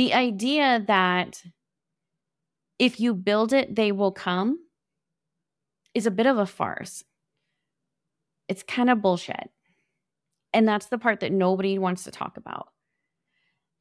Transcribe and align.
the 0.00 0.14
idea 0.14 0.82
that 0.86 1.42
if 2.78 3.00
you 3.00 3.12
build 3.12 3.52
it, 3.52 3.76
they 3.76 3.92
will 3.92 4.12
come 4.12 4.58
is 5.92 6.06
a 6.06 6.10
bit 6.10 6.24
of 6.24 6.38
a 6.38 6.46
farce. 6.46 7.04
It's 8.48 8.62
kind 8.62 8.88
of 8.88 9.02
bullshit. 9.02 9.50
And 10.54 10.66
that's 10.66 10.86
the 10.86 10.96
part 10.96 11.20
that 11.20 11.32
nobody 11.32 11.78
wants 11.78 12.04
to 12.04 12.10
talk 12.10 12.38
about. 12.38 12.68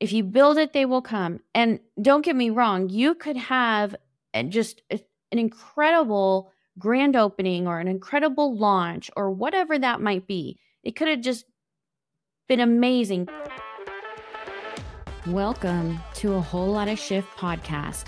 If 0.01 0.11
you 0.11 0.25
build 0.25 0.57
it, 0.57 0.73
they 0.73 0.83
will 0.83 1.01
come. 1.01 1.39
And 1.55 1.79
don't 2.01 2.25
get 2.25 2.35
me 2.35 2.49
wrong, 2.49 2.89
you 2.89 3.15
could 3.15 3.37
have 3.37 3.95
just 4.49 4.81
an 4.91 4.99
incredible 5.31 6.51
grand 6.77 7.15
opening 7.15 7.65
or 7.65 7.79
an 7.79 7.87
incredible 7.87 8.57
launch 8.57 9.09
or 9.15 9.31
whatever 9.31 9.79
that 9.79 10.01
might 10.01 10.27
be. 10.27 10.59
It 10.83 10.97
could 10.97 11.07
have 11.07 11.21
just 11.21 11.45
been 12.49 12.59
amazing. 12.59 13.29
Welcome 15.29 15.99
to 16.15 16.33
a 16.33 16.41
Whole 16.41 16.71
Lotta 16.71 16.95
Shift 16.95 17.37
podcast, 17.37 18.05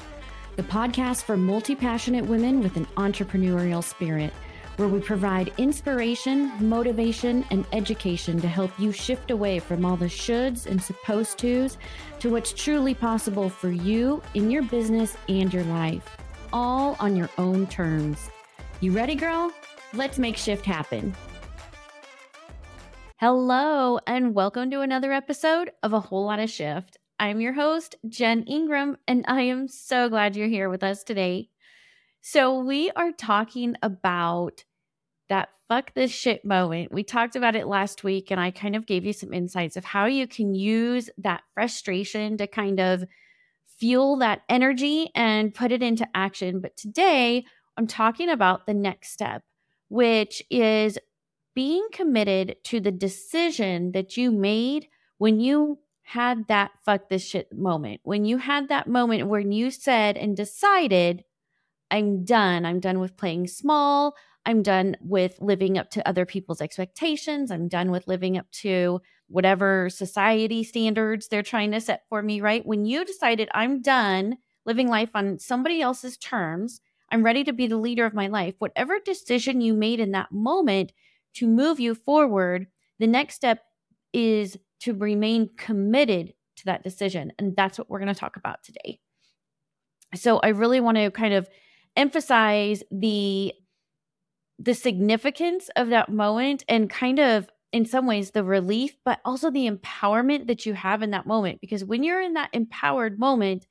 the 0.55 0.63
podcast 0.63 1.21
for 1.21 1.37
multi 1.37 1.75
passionate 1.75 2.25
women 2.25 2.61
with 2.61 2.77
an 2.77 2.87
entrepreneurial 2.97 3.83
spirit, 3.83 4.33
where 4.77 4.87
we 4.87 4.99
provide 5.01 5.53
inspiration, 5.59 6.51
motivation, 6.59 7.45
and 7.51 7.63
education 7.73 8.41
to 8.41 8.47
help 8.47 8.71
you 8.79 8.91
shift 8.91 9.29
away 9.29 9.59
from 9.59 9.85
all 9.85 9.95
the 9.95 10.05
shoulds 10.05 10.65
and 10.65 10.81
supposed 10.81 11.37
tos 11.37 11.77
to 12.21 12.31
what's 12.31 12.53
truly 12.53 12.95
possible 12.95 13.51
for 13.51 13.69
you 13.69 14.23
in 14.33 14.49
your 14.49 14.63
business 14.63 15.15
and 15.29 15.53
your 15.53 15.65
life, 15.65 16.17
all 16.51 16.95
on 16.99 17.15
your 17.15 17.29
own 17.37 17.67
terms. 17.67 18.31
You 18.79 18.93
ready, 18.93 19.13
girl? 19.13 19.51
Let's 19.93 20.17
make 20.17 20.37
shift 20.37 20.65
happen. 20.65 21.15
Hello, 23.17 23.99
and 24.07 24.33
welcome 24.33 24.71
to 24.71 24.81
another 24.81 25.13
episode 25.13 25.69
of 25.83 25.93
A 25.93 25.99
Whole 25.99 26.25
Lotta 26.25 26.47
Shift. 26.47 26.97
I'm 27.21 27.39
your 27.39 27.53
host, 27.53 27.97
Jen 28.09 28.45
Ingram, 28.47 28.97
and 29.07 29.23
I 29.27 29.43
am 29.43 29.67
so 29.67 30.09
glad 30.09 30.35
you're 30.35 30.47
here 30.47 30.69
with 30.69 30.81
us 30.81 31.03
today. 31.03 31.49
So, 32.21 32.63
we 32.63 32.89
are 32.95 33.11
talking 33.11 33.75
about 33.83 34.63
that 35.29 35.49
fuck 35.67 35.93
this 35.93 36.09
shit 36.09 36.43
moment. 36.43 36.91
We 36.91 37.03
talked 37.03 37.35
about 37.35 37.55
it 37.55 37.67
last 37.67 38.03
week, 38.03 38.31
and 38.31 38.39
I 38.39 38.49
kind 38.49 38.75
of 38.75 38.87
gave 38.87 39.05
you 39.05 39.13
some 39.13 39.35
insights 39.35 39.77
of 39.77 39.85
how 39.85 40.07
you 40.07 40.25
can 40.25 40.55
use 40.55 41.11
that 41.19 41.43
frustration 41.53 42.37
to 42.37 42.47
kind 42.47 42.79
of 42.79 43.03
fuel 43.77 44.17
that 44.17 44.41
energy 44.49 45.11
and 45.13 45.53
put 45.53 45.71
it 45.71 45.83
into 45.83 46.07
action. 46.15 46.59
But 46.59 46.75
today, 46.75 47.45
I'm 47.77 47.85
talking 47.85 48.29
about 48.29 48.65
the 48.65 48.73
next 48.73 49.11
step, 49.11 49.43
which 49.89 50.41
is 50.49 50.97
being 51.53 51.87
committed 51.93 52.55
to 52.63 52.79
the 52.79 52.91
decision 52.91 53.91
that 53.91 54.17
you 54.17 54.31
made 54.31 54.87
when 55.19 55.39
you 55.39 55.77
had 56.11 56.47
that 56.47 56.71
fuck 56.83 57.07
this 57.07 57.25
shit 57.25 57.47
moment, 57.53 58.01
when 58.03 58.25
you 58.25 58.37
had 58.37 58.67
that 58.67 58.87
moment 58.87 59.27
when 59.27 59.53
you 59.53 59.71
said 59.71 60.17
and 60.17 60.35
decided, 60.35 61.23
I'm 61.89 62.25
done. 62.25 62.65
I'm 62.65 62.81
done 62.81 62.99
with 62.99 63.15
playing 63.15 63.47
small. 63.47 64.15
I'm 64.45 64.61
done 64.61 64.97
with 64.99 65.37
living 65.39 65.77
up 65.77 65.89
to 65.91 66.05
other 66.05 66.25
people's 66.25 66.61
expectations. 66.61 67.49
I'm 67.49 67.69
done 67.69 67.91
with 67.91 68.07
living 68.07 68.37
up 68.37 68.51
to 68.63 68.99
whatever 69.27 69.89
society 69.89 70.65
standards 70.65 71.29
they're 71.29 71.43
trying 71.43 71.71
to 71.71 71.79
set 71.79 72.03
for 72.09 72.21
me, 72.21 72.41
right? 72.41 72.65
When 72.65 72.85
you 72.85 73.05
decided, 73.05 73.47
I'm 73.53 73.81
done 73.81 74.37
living 74.65 74.89
life 74.89 75.11
on 75.13 75.39
somebody 75.39 75.81
else's 75.81 76.17
terms, 76.17 76.81
I'm 77.09 77.23
ready 77.23 77.45
to 77.45 77.53
be 77.53 77.67
the 77.67 77.77
leader 77.77 78.05
of 78.05 78.13
my 78.13 78.27
life. 78.27 78.55
Whatever 78.59 78.99
decision 78.99 79.61
you 79.61 79.73
made 79.73 80.01
in 80.01 80.11
that 80.11 80.31
moment 80.31 80.91
to 81.35 81.47
move 81.47 81.79
you 81.79 81.95
forward, 81.95 82.67
the 82.99 83.07
next 83.07 83.35
step 83.35 83.59
is 84.13 84.57
to 84.81 84.93
remain 84.93 85.49
committed 85.57 86.33
to 86.57 86.65
that 86.65 86.83
decision. 86.83 87.31
And 87.37 87.55
that's 87.55 87.77
what 87.77 87.89
we're 87.89 87.99
going 87.99 88.13
to 88.13 88.19
talk 88.19 88.37
about 88.37 88.63
today. 88.63 88.99
So 90.15 90.39
I 90.39 90.49
really 90.49 90.79
want 90.79 90.97
to 90.97 91.11
kind 91.11 91.33
of 91.33 91.47
emphasize 91.95 92.83
the 92.91 93.53
the 94.59 94.73
significance 94.75 95.69
of 95.75 95.89
that 95.89 96.09
moment 96.09 96.63
and 96.69 96.89
kind 96.89 97.19
of 97.19 97.49
in 97.73 97.85
some 97.85 98.05
ways 98.05 98.31
the 98.31 98.43
relief 98.43 98.95
but 99.03 99.19
also 99.25 99.49
the 99.49 99.69
empowerment 99.69 100.47
that 100.47 100.65
you 100.65 100.73
have 100.73 101.01
in 101.01 101.11
that 101.11 101.25
moment 101.25 101.59
because 101.59 101.83
when 101.83 102.03
you're 102.03 102.21
in 102.21 102.33
that 102.33 102.49
empowered 102.53 103.19
moment 103.19 103.65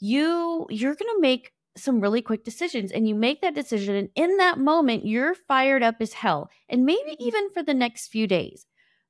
you 0.00 0.66
you're 0.70 0.94
going 0.94 1.14
to 1.14 1.20
make 1.20 1.52
some 1.76 2.00
really 2.00 2.22
quick 2.22 2.42
decisions 2.42 2.90
and 2.90 3.06
you 3.06 3.14
make 3.14 3.42
that 3.42 3.54
decision 3.54 3.94
and 3.94 4.08
in 4.14 4.38
that 4.38 4.58
moment 4.58 5.06
you're 5.06 5.34
fired 5.34 5.82
up 5.82 5.96
as 6.00 6.14
hell 6.14 6.50
and 6.68 6.84
maybe 6.84 7.16
even 7.20 7.50
for 7.50 7.62
the 7.62 7.74
next 7.74 8.08
few 8.08 8.26
days 8.26 8.66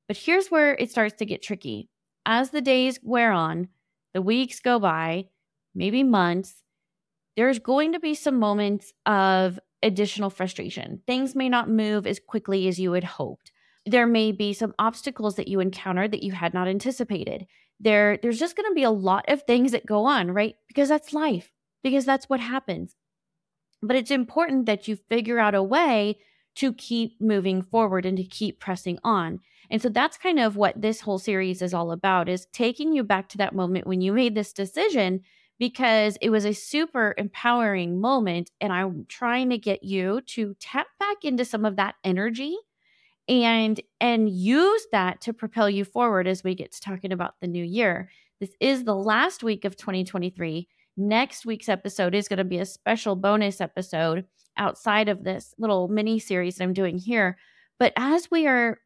but 0.08 0.16
here's 0.16 0.48
where 0.48 0.74
it 0.74 0.90
starts 0.90 1.14
to 1.18 1.26
get 1.26 1.42
tricky. 1.42 1.88
As 2.26 2.50
the 2.50 2.60
days 2.60 2.98
wear 3.02 3.30
on, 3.30 3.68
the 4.14 4.22
weeks 4.22 4.60
go 4.60 4.80
by, 4.80 5.26
maybe 5.74 6.02
months, 6.02 6.62
there's 7.36 7.58
going 7.58 7.92
to 7.92 8.00
be 8.00 8.14
some 8.14 8.38
moments 8.38 8.92
of 9.06 9.60
additional 9.82 10.30
frustration. 10.30 11.02
Things 11.06 11.36
may 11.36 11.48
not 11.48 11.70
move 11.70 12.06
as 12.06 12.18
quickly 12.18 12.66
as 12.66 12.80
you 12.80 12.92
had 12.92 13.04
hoped. 13.04 13.52
There 13.86 14.06
may 14.06 14.32
be 14.32 14.52
some 14.52 14.74
obstacles 14.78 15.36
that 15.36 15.48
you 15.48 15.60
encounter 15.60 16.08
that 16.08 16.22
you 16.22 16.32
had 16.32 16.52
not 16.52 16.68
anticipated. 16.68 17.46
There 17.78 18.18
there's 18.20 18.40
just 18.40 18.56
going 18.56 18.68
to 18.68 18.74
be 18.74 18.82
a 18.82 18.90
lot 18.90 19.24
of 19.28 19.44
things 19.44 19.72
that 19.72 19.86
go 19.86 20.04
on, 20.04 20.32
right? 20.32 20.56
Because 20.66 20.88
that's 20.88 21.12
life. 21.12 21.52
Because 21.82 22.04
that's 22.04 22.28
what 22.28 22.40
happens. 22.40 22.96
But 23.80 23.96
it's 23.96 24.10
important 24.10 24.66
that 24.66 24.88
you 24.88 24.96
figure 25.08 25.38
out 25.38 25.54
a 25.54 25.62
way 25.62 26.18
to 26.56 26.72
keep 26.72 27.20
moving 27.20 27.62
forward 27.62 28.04
and 28.04 28.16
to 28.16 28.24
keep 28.24 28.58
pressing 28.58 28.98
on. 29.04 29.38
And 29.70 29.82
so 29.82 29.88
that's 29.88 30.16
kind 30.16 30.38
of 30.38 30.56
what 30.56 30.80
this 30.80 31.00
whole 31.00 31.18
series 31.18 31.62
is 31.62 31.74
all 31.74 31.92
about 31.92 32.28
is 32.28 32.46
taking 32.52 32.92
you 32.92 33.04
back 33.04 33.28
to 33.30 33.38
that 33.38 33.54
moment 33.54 33.86
when 33.86 34.00
you 34.00 34.12
made 34.12 34.34
this 34.34 34.52
decision 34.52 35.20
because 35.58 36.16
it 36.20 36.30
was 36.30 36.44
a 36.44 36.54
super 36.54 37.14
empowering 37.18 38.00
moment 38.00 38.50
and 38.60 38.72
I'm 38.72 39.04
trying 39.08 39.50
to 39.50 39.58
get 39.58 39.82
you 39.82 40.20
to 40.22 40.54
tap 40.60 40.86
back 40.98 41.24
into 41.24 41.44
some 41.44 41.64
of 41.64 41.76
that 41.76 41.96
energy 42.04 42.56
and 43.28 43.80
and 44.00 44.30
use 44.30 44.86
that 44.92 45.20
to 45.22 45.32
propel 45.32 45.68
you 45.68 45.84
forward 45.84 46.26
as 46.26 46.42
we 46.42 46.54
get 46.54 46.72
to 46.72 46.80
talking 46.80 47.12
about 47.12 47.34
the 47.40 47.46
new 47.46 47.64
year. 47.64 48.10
This 48.40 48.54
is 48.60 48.84
the 48.84 48.94
last 48.94 49.42
week 49.42 49.64
of 49.64 49.76
2023. 49.76 50.68
Next 50.96 51.44
week's 51.44 51.68
episode 51.68 52.14
is 52.14 52.28
going 52.28 52.38
to 52.38 52.44
be 52.44 52.58
a 52.58 52.64
special 52.64 53.16
bonus 53.16 53.60
episode 53.60 54.24
outside 54.56 55.08
of 55.08 55.24
this 55.24 55.54
little 55.58 55.88
mini 55.88 56.18
series 56.18 56.56
that 56.56 56.64
I'm 56.64 56.72
doing 56.72 56.98
here. 56.98 57.36
But 57.78 57.92
as 57.96 58.30
we 58.30 58.46
are 58.46 58.78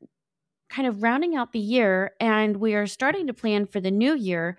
kind 0.72 0.88
of 0.88 1.02
rounding 1.02 1.36
out 1.36 1.52
the 1.52 1.58
year 1.58 2.12
and 2.18 2.56
we 2.56 2.74
are 2.74 2.86
starting 2.86 3.26
to 3.26 3.34
plan 3.34 3.66
for 3.66 3.78
the 3.78 3.90
new 3.90 4.16
year, 4.16 4.56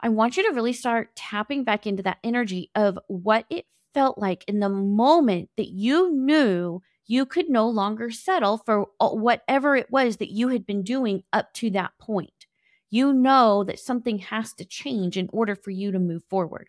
I 0.00 0.08
want 0.08 0.36
you 0.36 0.42
to 0.48 0.54
really 0.54 0.72
start 0.72 1.14
tapping 1.14 1.64
back 1.64 1.86
into 1.86 2.02
that 2.04 2.18
energy 2.24 2.70
of 2.74 2.98
what 3.08 3.44
it 3.50 3.66
felt 3.92 4.16
like 4.16 4.44
in 4.48 4.60
the 4.60 4.70
moment 4.70 5.50
that 5.56 5.68
you 5.68 6.12
knew 6.12 6.80
you 7.06 7.26
could 7.26 7.50
no 7.50 7.68
longer 7.68 8.10
settle 8.10 8.58
for 8.58 8.86
uh, 9.00 9.10
whatever 9.10 9.76
it 9.76 9.90
was 9.90 10.16
that 10.16 10.30
you 10.30 10.48
had 10.48 10.64
been 10.64 10.82
doing 10.82 11.22
up 11.32 11.52
to 11.54 11.68
that 11.70 11.92
point. 12.00 12.46
You 12.88 13.12
know 13.12 13.62
that 13.64 13.78
something 13.78 14.18
has 14.18 14.54
to 14.54 14.64
change 14.64 15.16
in 15.16 15.28
order 15.32 15.54
for 15.54 15.70
you 15.70 15.92
to 15.92 15.98
move 15.98 16.22
forward. 16.30 16.68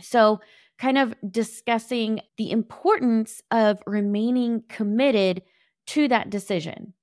So, 0.00 0.40
kind 0.78 0.98
of 0.98 1.14
discussing 1.30 2.20
the 2.36 2.50
importance 2.50 3.40
of 3.50 3.80
remaining 3.86 4.64
committed 4.68 5.42
to 5.86 6.08
that 6.08 6.30
decision. 6.30 6.94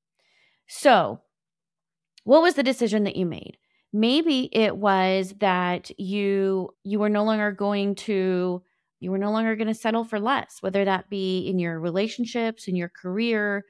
So, 0.70 1.22
what 2.24 2.44
was 2.44 2.54
the 2.54 2.64
decision 2.64 3.04
that 3.06 3.16
you 3.16 3.26
made? 3.26 3.58
Maybe 3.92 4.50
it 4.54 4.78
was 4.78 5.34
that 5.40 5.90
you 6.00 6.70
you 6.84 7.00
were 7.00 7.10
no 7.10 7.24
longer 7.24 7.52
going 7.52 7.96
to 7.96 8.62
you 9.00 9.12
were 9.12 9.18
no 9.18 9.32
longer 9.32 9.56
going 9.56 9.68
to 9.68 9.74
settle 9.74 10.04
for 10.04 10.20
less, 10.20 10.58
whether 10.62 10.86
that 10.86 11.10
be 11.10 11.48
in 11.48 11.58
your 11.58 11.80
relationships, 11.80 12.68
in 12.68 12.76
your 12.76 12.90
career, 12.90 13.66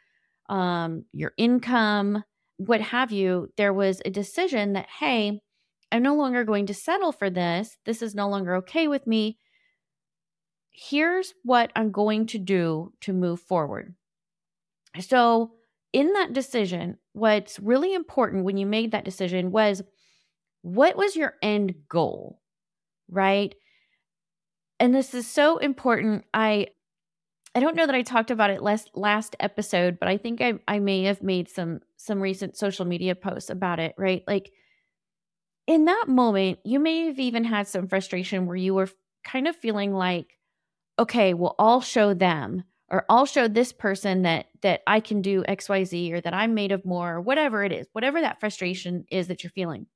um, 0.49 1.05
your 1.13 1.31
income, 1.37 2.23
what 2.57 2.81
have 2.81 3.11
you. 3.11 3.47
There 3.55 3.73
was 3.73 4.01
a 4.03 4.09
decision 4.09 4.73
that, 4.73 4.87
hey, 4.99 5.39
I'm 5.91 6.03
no 6.03 6.15
longer 6.15 6.43
going 6.43 6.65
to 6.65 6.73
settle 6.73 7.13
for 7.13 7.29
this. 7.29 7.77
This 7.85 8.01
is 8.01 8.13
no 8.13 8.27
longer 8.27 8.55
okay 8.55 8.87
with 8.89 9.07
me. 9.07 9.37
Here's 10.71 11.33
what 11.43 11.71
I'm 11.75 11.91
going 11.91 12.25
to 12.27 12.39
do 12.39 12.91
to 13.01 13.13
move 13.13 13.39
forward. 13.39 13.95
So, 14.99 15.51
in 15.93 16.13
that 16.13 16.33
decision, 16.33 16.97
what's 17.13 17.59
really 17.59 17.93
important 17.93 18.45
when 18.45 18.57
you 18.57 18.65
made 18.65 18.91
that 18.91 19.05
decision 19.05 19.51
was 19.51 19.81
what 20.61 20.97
was 20.97 21.15
your 21.15 21.35
end 21.41 21.75
goal, 21.89 22.41
right? 23.09 23.55
And 24.79 24.93
this 24.93 25.13
is 25.13 25.27
so 25.27 25.57
important. 25.57 26.25
I 26.33 26.67
I 27.55 27.61
don't 27.61 27.75
know 27.75 27.87
that 27.87 27.95
I 27.95 28.03
talked 28.03 28.31
about 28.31 28.51
it 28.51 28.61
last 28.61 28.91
last 28.95 29.35
episode, 29.39 29.99
but 29.99 30.09
I 30.09 30.17
think 30.17 30.41
I 30.41 30.55
I 30.67 30.79
may 30.79 31.03
have 31.03 31.23
made 31.23 31.49
some 31.49 31.81
some 31.97 32.21
recent 32.21 32.57
social 32.57 32.85
media 32.85 33.15
posts 33.15 33.49
about 33.49 33.79
it, 33.79 33.95
right? 33.97 34.23
Like 34.27 34.51
in 35.67 35.85
that 35.85 36.05
moment, 36.07 36.59
you 36.63 36.79
may 36.79 37.05
have 37.05 37.19
even 37.19 37.43
had 37.43 37.67
some 37.67 37.87
frustration 37.87 38.45
where 38.45 38.55
you 38.55 38.73
were 38.73 38.89
kind 39.23 39.47
of 39.47 39.55
feeling 39.55 39.93
like, 39.93 40.37
okay, 40.97 41.33
well, 41.33 41.55
I'll 41.59 41.81
show 41.81 42.13
them 42.13 42.63
or 42.91 43.05
I'll 43.09 43.25
show 43.25 43.47
this 43.47 43.71
person 43.71 44.23
that 44.23 44.47
that 44.61 44.81
I 44.87 44.99
can 44.99 45.21
do 45.21 45.43
XYZ 45.43 46.11
or 46.11 46.21
that 46.21 46.33
I'm 46.33 46.53
made 46.53 46.71
of 46.71 46.85
more 46.85 47.15
or 47.15 47.21
whatever 47.21 47.63
it 47.63 47.71
is, 47.71 47.87
whatever 47.93 48.21
that 48.21 48.39
frustration 48.39 49.05
is 49.11 49.27
that 49.27 49.43
you're 49.43 49.51
feeling. 49.51 49.87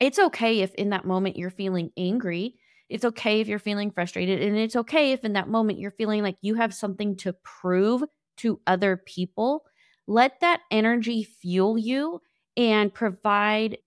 It's 0.00 0.18
okay 0.18 0.60
if 0.60 0.74
in 0.74 0.90
that 0.90 1.04
moment 1.04 1.36
you're 1.36 1.50
feeling 1.50 1.90
angry. 1.96 2.56
It's 2.88 3.04
okay 3.04 3.40
if 3.40 3.48
you're 3.48 3.58
feeling 3.58 3.90
frustrated. 3.90 4.42
And 4.42 4.56
it's 4.56 4.76
okay 4.76 5.12
if 5.12 5.24
in 5.24 5.34
that 5.34 5.48
moment 5.48 5.78
you're 5.78 5.90
feeling 5.92 6.22
like 6.22 6.36
you 6.40 6.54
have 6.54 6.74
something 6.74 7.16
to 7.18 7.34
prove 7.42 8.04
to 8.38 8.60
other 8.66 8.96
people. 8.96 9.64
Let 10.06 10.40
that 10.40 10.60
energy 10.70 11.24
fuel 11.24 11.78
you 11.78 12.20
and 12.56 12.92
provide 12.92 13.78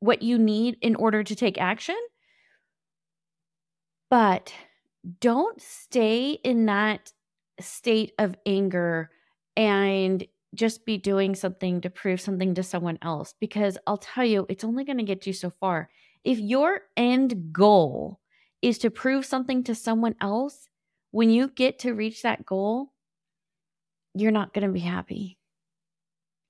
what 0.00 0.22
you 0.22 0.38
need 0.38 0.76
in 0.82 0.96
order 0.96 1.22
to 1.24 1.34
take 1.34 1.58
action. 1.58 1.96
But 4.10 4.52
don't 5.20 5.60
stay 5.60 6.32
in 6.32 6.66
that 6.66 7.12
state 7.60 8.12
of 8.18 8.36
anger 8.46 9.10
and 9.56 10.26
just 10.54 10.86
be 10.86 10.96
doing 10.96 11.34
something 11.34 11.80
to 11.80 11.90
prove 11.90 12.20
something 12.20 12.54
to 12.54 12.62
someone 12.62 12.98
else 13.02 13.34
because 13.40 13.76
I'll 13.86 13.98
tell 13.98 14.24
you, 14.24 14.46
it's 14.48 14.64
only 14.64 14.84
going 14.84 14.98
to 14.98 15.04
get 15.04 15.26
you 15.26 15.32
so 15.32 15.50
far. 15.50 15.88
If 16.22 16.38
your 16.38 16.82
end 16.96 17.52
goal 17.52 18.20
is 18.62 18.78
to 18.78 18.90
prove 18.90 19.26
something 19.26 19.64
to 19.64 19.74
someone 19.74 20.14
else, 20.20 20.68
when 21.10 21.30
you 21.30 21.48
get 21.48 21.80
to 21.80 21.92
reach 21.92 22.22
that 22.22 22.46
goal, 22.46 22.92
you're 24.14 24.30
not 24.30 24.54
going 24.54 24.66
to 24.66 24.72
be 24.72 24.80
happy. 24.80 25.38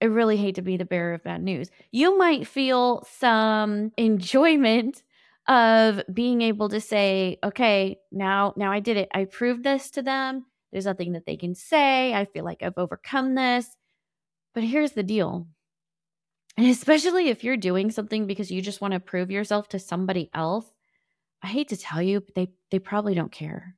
I 0.03 0.07
really 0.07 0.37
hate 0.37 0.57
to 0.57 0.63
be 0.63 0.77
the 0.77 0.85
bearer 0.85 1.15
of 1.15 1.25
bad 1.25 1.43
news. 1.43 1.71
You 1.91 2.19
might 2.19 2.47
feel 2.47 3.07
some 3.11 3.93
enjoyment 3.97 5.03
of 5.49 6.03
being 6.13 6.43
able 6.43 6.69
to 6.69 6.81
say, 6.81 7.39
okay, 7.43 7.99
now 8.13 8.55
now 8.57 8.71
I 8.71 8.81
did 8.81 8.97
it. 8.97 9.09
I 9.15 9.25
proved 9.25 9.65
this 9.65 9.91
to 9.93 10.03
them. 10.03 10.47
There's 10.75 10.87
nothing 10.87 11.13
that 11.13 11.25
they 11.25 11.37
can 11.37 11.55
say. 11.55 12.13
I 12.13 12.25
feel 12.25 12.45
like 12.45 12.61
I've 12.61 12.77
overcome 12.77 13.37
this. 13.37 13.65
But 14.55 14.65
here's 14.65 14.91
the 14.91 15.05
deal. 15.05 15.47
And 16.57 16.67
especially 16.67 17.29
if 17.29 17.45
you're 17.45 17.57
doing 17.57 17.93
something 17.93 18.27
because 18.27 18.51
you 18.51 18.61
just 18.61 18.81
want 18.81 18.93
to 18.93 18.99
prove 18.99 19.31
yourself 19.31 19.69
to 19.69 19.79
somebody 19.79 20.31
else, 20.35 20.67
I 21.45 21.47
hate 21.47 21.69
to 21.69 21.77
tell 21.77 22.03
you, 22.03 22.23
but 22.23 22.35
they 22.35 22.51
they 22.73 22.81
probably 22.81 23.15
don't 23.15 23.31
care. 23.31 23.77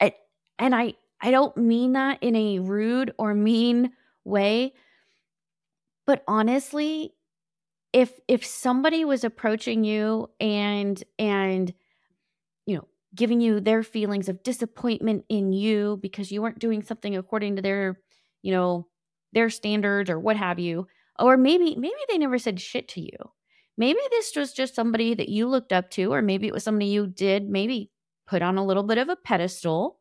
I, 0.00 0.14
and 0.58 0.74
I 0.74 0.94
I 1.20 1.30
don't 1.30 1.54
mean 1.58 1.92
that 1.92 2.22
in 2.22 2.34
a 2.34 2.58
rude 2.58 3.12
or 3.18 3.34
mean 3.34 3.92
way. 4.24 4.72
But 6.06 6.24
honestly, 6.26 7.12
if 7.92 8.18
if 8.26 8.42
somebody 8.46 9.04
was 9.04 9.22
approaching 9.22 9.84
you 9.84 10.30
and 10.40 11.02
and 11.18 11.74
giving 13.14 13.40
you 13.40 13.60
their 13.60 13.82
feelings 13.82 14.28
of 14.28 14.42
disappointment 14.42 15.24
in 15.28 15.52
you 15.52 15.98
because 16.00 16.32
you 16.32 16.42
weren't 16.42 16.58
doing 16.58 16.82
something 16.82 17.16
according 17.16 17.56
to 17.56 17.62
their, 17.62 18.00
you 18.42 18.52
know, 18.52 18.86
their 19.32 19.50
standards 19.50 20.10
or 20.10 20.18
what 20.18 20.36
have 20.36 20.58
you, 20.58 20.86
or 21.18 21.36
maybe 21.36 21.74
maybe 21.76 21.94
they 22.08 22.18
never 22.18 22.38
said 22.38 22.60
shit 22.60 22.88
to 22.88 23.00
you. 23.00 23.16
Maybe 23.76 24.00
this 24.10 24.32
was 24.36 24.52
just 24.52 24.74
somebody 24.74 25.14
that 25.14 25.28
you 25.28 25.48
looked 25.48 25.72
up 25.72 25.90
to 25.92 26.12
or 26.12 26.22
maybe 26.22 26.46
it 26.46 26.52
was 26.52 26.64
somebody 26.64 26.86
you 26.86 27.06
did 27.06 27.48
maybe 27.48 27.90
put 28.26 28.42
on 28.42 28.58
a 28.58 28.64
little 28.64 28.82
bit 28.82 28.98
of 28.98 29.08
a 29.08 29.16
pedestal 29.16 29.98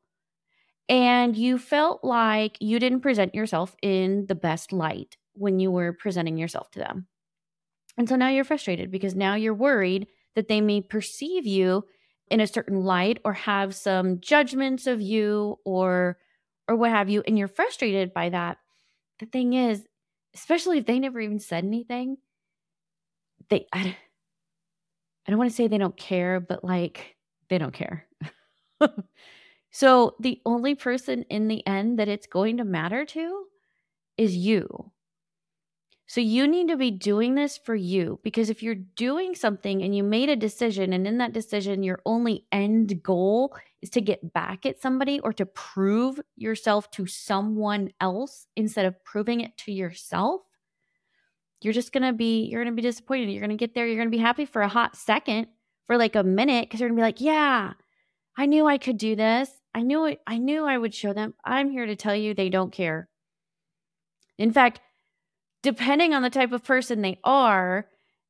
and 0.90 1.38
you 1.38 1.58
felt 1.58 2.04
like 2.04 2.58
you 2.60 2.80
didn't 2.80 3.00
present 3.00 3.34
yourself 3.34 3.75
in 3.81 4.25
the 4.28 4.36
best 4.36 4.74
light 4.74 5.16
when 5.34 5.60
you 5.60 5.72
were 5.72 5.94
presenting 5.94 6.38
yourself 6.38 6.69
to 6.72 6.80
them. 6.80 7.08
And 7.98 8.10
so 8.10 8.16
now 8.16 8.28
you're 8.28 8.44
frustrated 8.44 8.92
because 8.92 9.16
now 9.16 9.36
you're 9.36 9.54
worried 9.54 10.08
that 10.36 10.48
they 10.48 10.60
may 10.60 10.81
perceive 10.81 11.46
you 11.46 11.86
in 12.31 12.39
a 12.39 12.48
certain 12.48 12.83
light 12.83 13.19
or 13.25 13.33
have 13.33 13.75
some 13.75 14.19
judgments 14.22 14.88
of 14.88 15.01
you 15.01 15.60
or 15.66 16.18
or 16.68 16.75
what 16.75 16.92
have 16.92 17.10
you 17.10 17.24
and 17.28 17.38
you're 17.38 17.48
frustrated 17.48 18.13
by 18.13 18.30
that. 18.30 18.57
The 19.19 19.28
thing 19.28 19.54
is, 19.54 19.86
especially 20.33 20.80
if 20.80 20.86
they 20.86 21.00
never 21.00 21.19
even 21.19 21.39
said 21.39 21.63
anything, 21.63 22.18
they 23.50 23.68
I, 23.74 23.95
I 25.28 25.31
don't 25.31 25.38
want 25.38 25.51
to 25.51 25.56
say 25.56 25.68
they 25.68 25.78
don't 25.78 25.98
care, 25.98 26.39
but 26.39 26.63
like 26.63 27.16
they 27.50 27.57
don't 27.57 27.74
care. 27.74 28.07
So 29.72 30.16
the 30.19 30.42
only 30.45 30.75
person 30.75 31.24
in 31.30 31.48
the 31.48 31.66
end 31.66 31.98
that 32.00 32.10
it's 32.10 32.27
going 32.27 32.57
to 32.57 32.66
matter 32.66 33.06
to 33.06 33.45
is 34.18 34.36
you. 34.36 34.92
So 36.12 36.19
you 36.19 36.46
need 36.46 36.68
to 36.68 36.75
be 36.75 36.92
doing 36.92 37.36
this 37.36 37.58
for 37.58 37.74
you 37.74 38.19
because 38.22 38.50
if 38.50 38.62
you're 38.62 38.75
doing 38.75 39.34
something 39.34 39.81
and 39.81 39.96
you 39.96 40.04
made 40.04 40.28
a 40.28 40.36
decision, 40.36 40.92
and 40.92 41.08
in 41.08 41.19
that 41.19 41.31
decision, 41.31 41.84
your 41.84 42.02
only 42.06 42.46
end 42.52 43.02
goal 43.02 43.56
is 43.81 43.90
to 43.92 44.02
get 44.02 44.34
back 44.34 44.66
at 44.66 44.81
somebody 44.81 45.22
or 45.22 45.31
to 45.31 45.46
prove 45.46 46.19
yourself 46.36 46.92
to 46.92 47.06
someone 47.06 47.94
else 48.02 48.46
instead 48.58 48.86
of 48.86 49.02
proving 49.06 49.40
it 49.40 49.56
to 49.60 49.72
yourself, 49.72 50.42
you're 51.62 51.72
just 51.72 51.94
gonna 51.94 52.12
be, 52.12 52.44
you're 52.44 52.62
gonna 52.62 52.75
be 52.75 52.81
disappointed. 52.81 53.30
You're 53.30 53.40
gonna 53.40 53.56
get 53.56 53.74
there, 53.74 53.88
you're 53.88 53.96
gonna 53.96 54.10
be 54.10 54.18
happy 54.18 54.44
for 54.44 54.63
a 54.63 54.68
hot 54.68 54.98
second, 54.98 55.48
for 55.88 55.96
like 55.96 56.18
a 56.18 56.24
minute, 56.24 56.66
because 56.66 56.81
you're 56.81 56.90
gonna 56.90 57.00
be 57.00 57.04
like, 57.04 57.22
yeah, 57.22 57.72
I 58.38 58.48
knew 58.48 58.68
I 58.68 58.80
could 58.80 58.98
do 58.98 59.16
this. 59.16 59.50
I 59.74 59.84
knew 59.84 60.04
it. 60.08 60.19
I 60.28 60.40
knew 60.40 60.66
I 60.66 60.78
would 60.78 60.94
show 60.94 61.13
them. 61.13 61.36
I'm 61.46 61.72
here 61.72 61.86
to 61.86 61.96
tell 61.96 62.18
you 62.18 62.34
they 62.34 62.50
don't 62.50 62.74
care. 62.74 63.08
In 64.38 64.52
fact, 64.52 64.81
depending 65.63 66.13
on 66.13 66.22
the 66.22 66.30
type 66.30 66.52
of 66.52 66.63
person 66.63 67.02
they 67.02 67.19
are, 67.24 67.88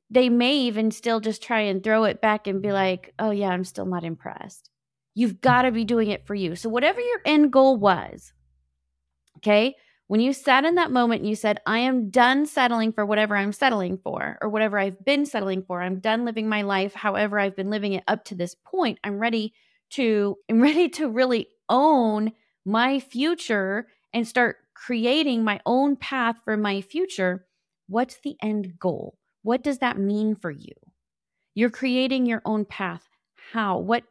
they 0.10 0.30
may 0.30 0.56
even 0.58 0.92
still 0.92 1.20
just 1.20 1.42
try 1.42 1.62
and 1.62 1.84
throw 1.84 2.04
it 2.04 2.22
back 2.22 2.48
and 2.48 2.62
be 2.62 2.68
mm-hmm. 2.68 2.76
like, 2.76 3.14
oh, 3.18 3.32
yeah, 3.32 3.50
I'm 3.50 3.64
still 3.64 3.86
not 3.86 4.04
impressed. 4.04 4.70
You've 5.14 5.42
got 5.42 5.64
to 5.64 5.72
be 5.72 5.86
doing 5.86 6.10
it 6.10 6.26
for 6.26 6.36
you. 6.36 6.56
So, 6.56 6.70
whatever 6.70 7.00
your 7.00 7.22
end 7.26 7.52
goal 7.52 7.78
was, 7.78 8.34
okay, 9.38 9.76
when 10.08 10.20
you 10.20 10.34
sat 10.34 10.66
in 10.66 10.76
that 10.76 10.92
moment 10.92 11.22
and 11.22 11.30
you 11.30 11.36
said, 11.36 11.60
I 11.66 11.80
am 11.80 12.10
done 12.10 12.46
settling 12.46 12.92
for 12.92 13.06
whatever 13.06 13.36
I'm 13.36 13.54
settling 13.54 13.98
for 13.98 14.38
or 14.42 14.50
whatever 14.50 14.78
I've 14.78 15.04
been 15.06 15.26
settling 15.26 15.64
for, 15.64 15.82
I'm 15.82 16.00
done 16.00 16.26
living 16.26 16.50
my 16.50 16.64
life 16.64 16.94
however 16.94 17.40
I've 17.40 17.56
been 17.56 17.70
living 17.70 17.94
it 17.94 18.04
up 18.08 18.26
to 18.26 18.36
this 18.36 18.56
point, 18.56 19.00
I'm 19.04 19.20
ready 19.20 19.54
to 19.92 20.38
I'm 20.50 20.62
ready 20.62 20.90
to 20.90 21.10
really 21.10 21.48
own 21.70 22.34
my 22.66 23.00
future 23.00 23.88
and 24.14 24.28
start 24.28 24.58
creating 24.82 25.44
my 25.44 25.60
own 25.66 25.96
path 25.96 26.38
for 26.44 26.58
my 26.58 26.82
future, 26.82 27.46
what's 27.88 28.18
the 28.24 28.36
end 28.42 28.80
goal? 28.80 29.16
What 29.44 29.64
does 29.64 29.78
that 29.80 30.00
mean 30.00 30.36
for 30.36 30.50
you? 30.50 30.74
You're 31.54 31.70
creating 31.70 32.26
your 32.26 32.42
own 32.46 32.66
path. 32.66 33.04
How? 33.54 33.78
What 33.78 34.04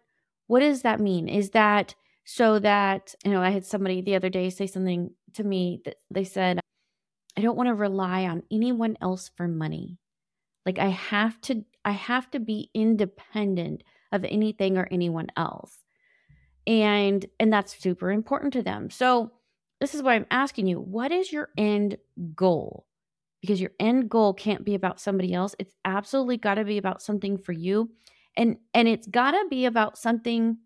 what 0.46 0.60
does 0.60 0.82
that 0.82 1.00
mean? 1.00 1.28
Is 1.28 1.50
that 1.50 1.94
so 2.24 2.58
that, 2.60 3.14
you 3.24 3.32
know, 3.32 3.40
I 3.40 3.50
had 3.50 3.64
somebody 3.64 4.00
the 4.00 4.14
other 4.14 4.28
day 4.28 4.50
say 4.50 4.66
something 4.66 5.10
to 5.34 5.44
me 5.44 5.80
that 5.84 5.96
they 6.10 6.24
said, 6.24 6.60
I 7.36 7.40
don't 7.40 7.56
want 7.56 7.68
to 7.68 7.74
rely 7.74 8.24
on 8.24 8.42
anyone 8.50 8.96
else 9.00 9.30
for 9.36 9.48
money. 9.48 9.98
Like 10.66 10.78
I 10.78 10.88
have 10.88 11.40
to 11.42 11.64
I 11.84 11.92
have 11.92 12.30
to 12.30 12.38
be 12.38 12.70
independent 12.74 13.82
of 14.12 14.24
anything 14.24 14.78
or 14.78 14.86
anyone 14.90 15.28
else. 15.36 15.76
And 16.66 17.26
and 17.40 17.52
that's 17.52 17.76
super 17.76 18.12
important 18.12 18.52
to 18.52 18.62
them. 18.62 18.90
So 18.90 19.32
this 19.80 19.94
is 19.94 20.02
why 20.02 20.14
I'm 20.14 20.26
asking 20.30 20.66
you, 20.66 20.78
what 20.78 21.12
is 21.12 21.32
your 21.32 21.48
end 21.56 21.96
goal? 22.34 22.86
Because 23.40 23.60
your 23.60 23.72
end 23.80 24.10
goal 24.10 24.34
can't 24.34 24.64
be 24.64 24.74
about 24.74 25.00
somebody 25.00 25.32
else. 25.32 25.54
It's 25.58 25.74
absolutely 25.84 26.36
got 26.36 26.54
to 26.54 26.64
be 26.64 26.78
about 26.78 27.02
something 27.02 27.38
for 27.38 27.52
you. 27.52 27.90
And 28.36 28.58
and 28.74 28.86
it's 28.86 29.06
got 29.06 29.32
to 29.32 29.46
be 29.48 29.64
about 29.64 29.98
something 29.98 30.58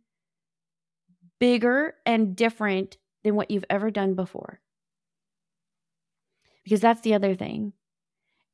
bigger 1.39 1.95
and 2.05 2.37
different 2.37 2.97
than 3.23 3.37
what 3.37 3.51
you've 3.51 3.65
ever 3.71 3.91
done 3.91 4.15
before. 4.15 4.61
Because 6.65 6.81
that's 6.81 7.03
the 7.03 7.15
other 7.15 7.35
thing 7.35 7.73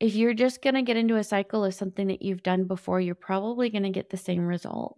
if 0.00 0.14
you're 0.14 0.34
just 0.34 0.62
going 0.62 0.74
to 0.74 0.82
get 0.82 0.96
into 0.96 1.16
a 1.16 1.24
cycle 1.24 1.64
of 1.64 1.74
something 1.74 2.08
that 2.08 2.22
you've 2.22 2.42
done 2.42 2.64
before, 2.64 3.00
you're 3.00 3.14
probably 3.14 3.68
going 3.68 3.82
to 3.82 3.90
get 3.90 4.08
the 4.08 4.16
same 4.16 4.46
result. 4.46 4.96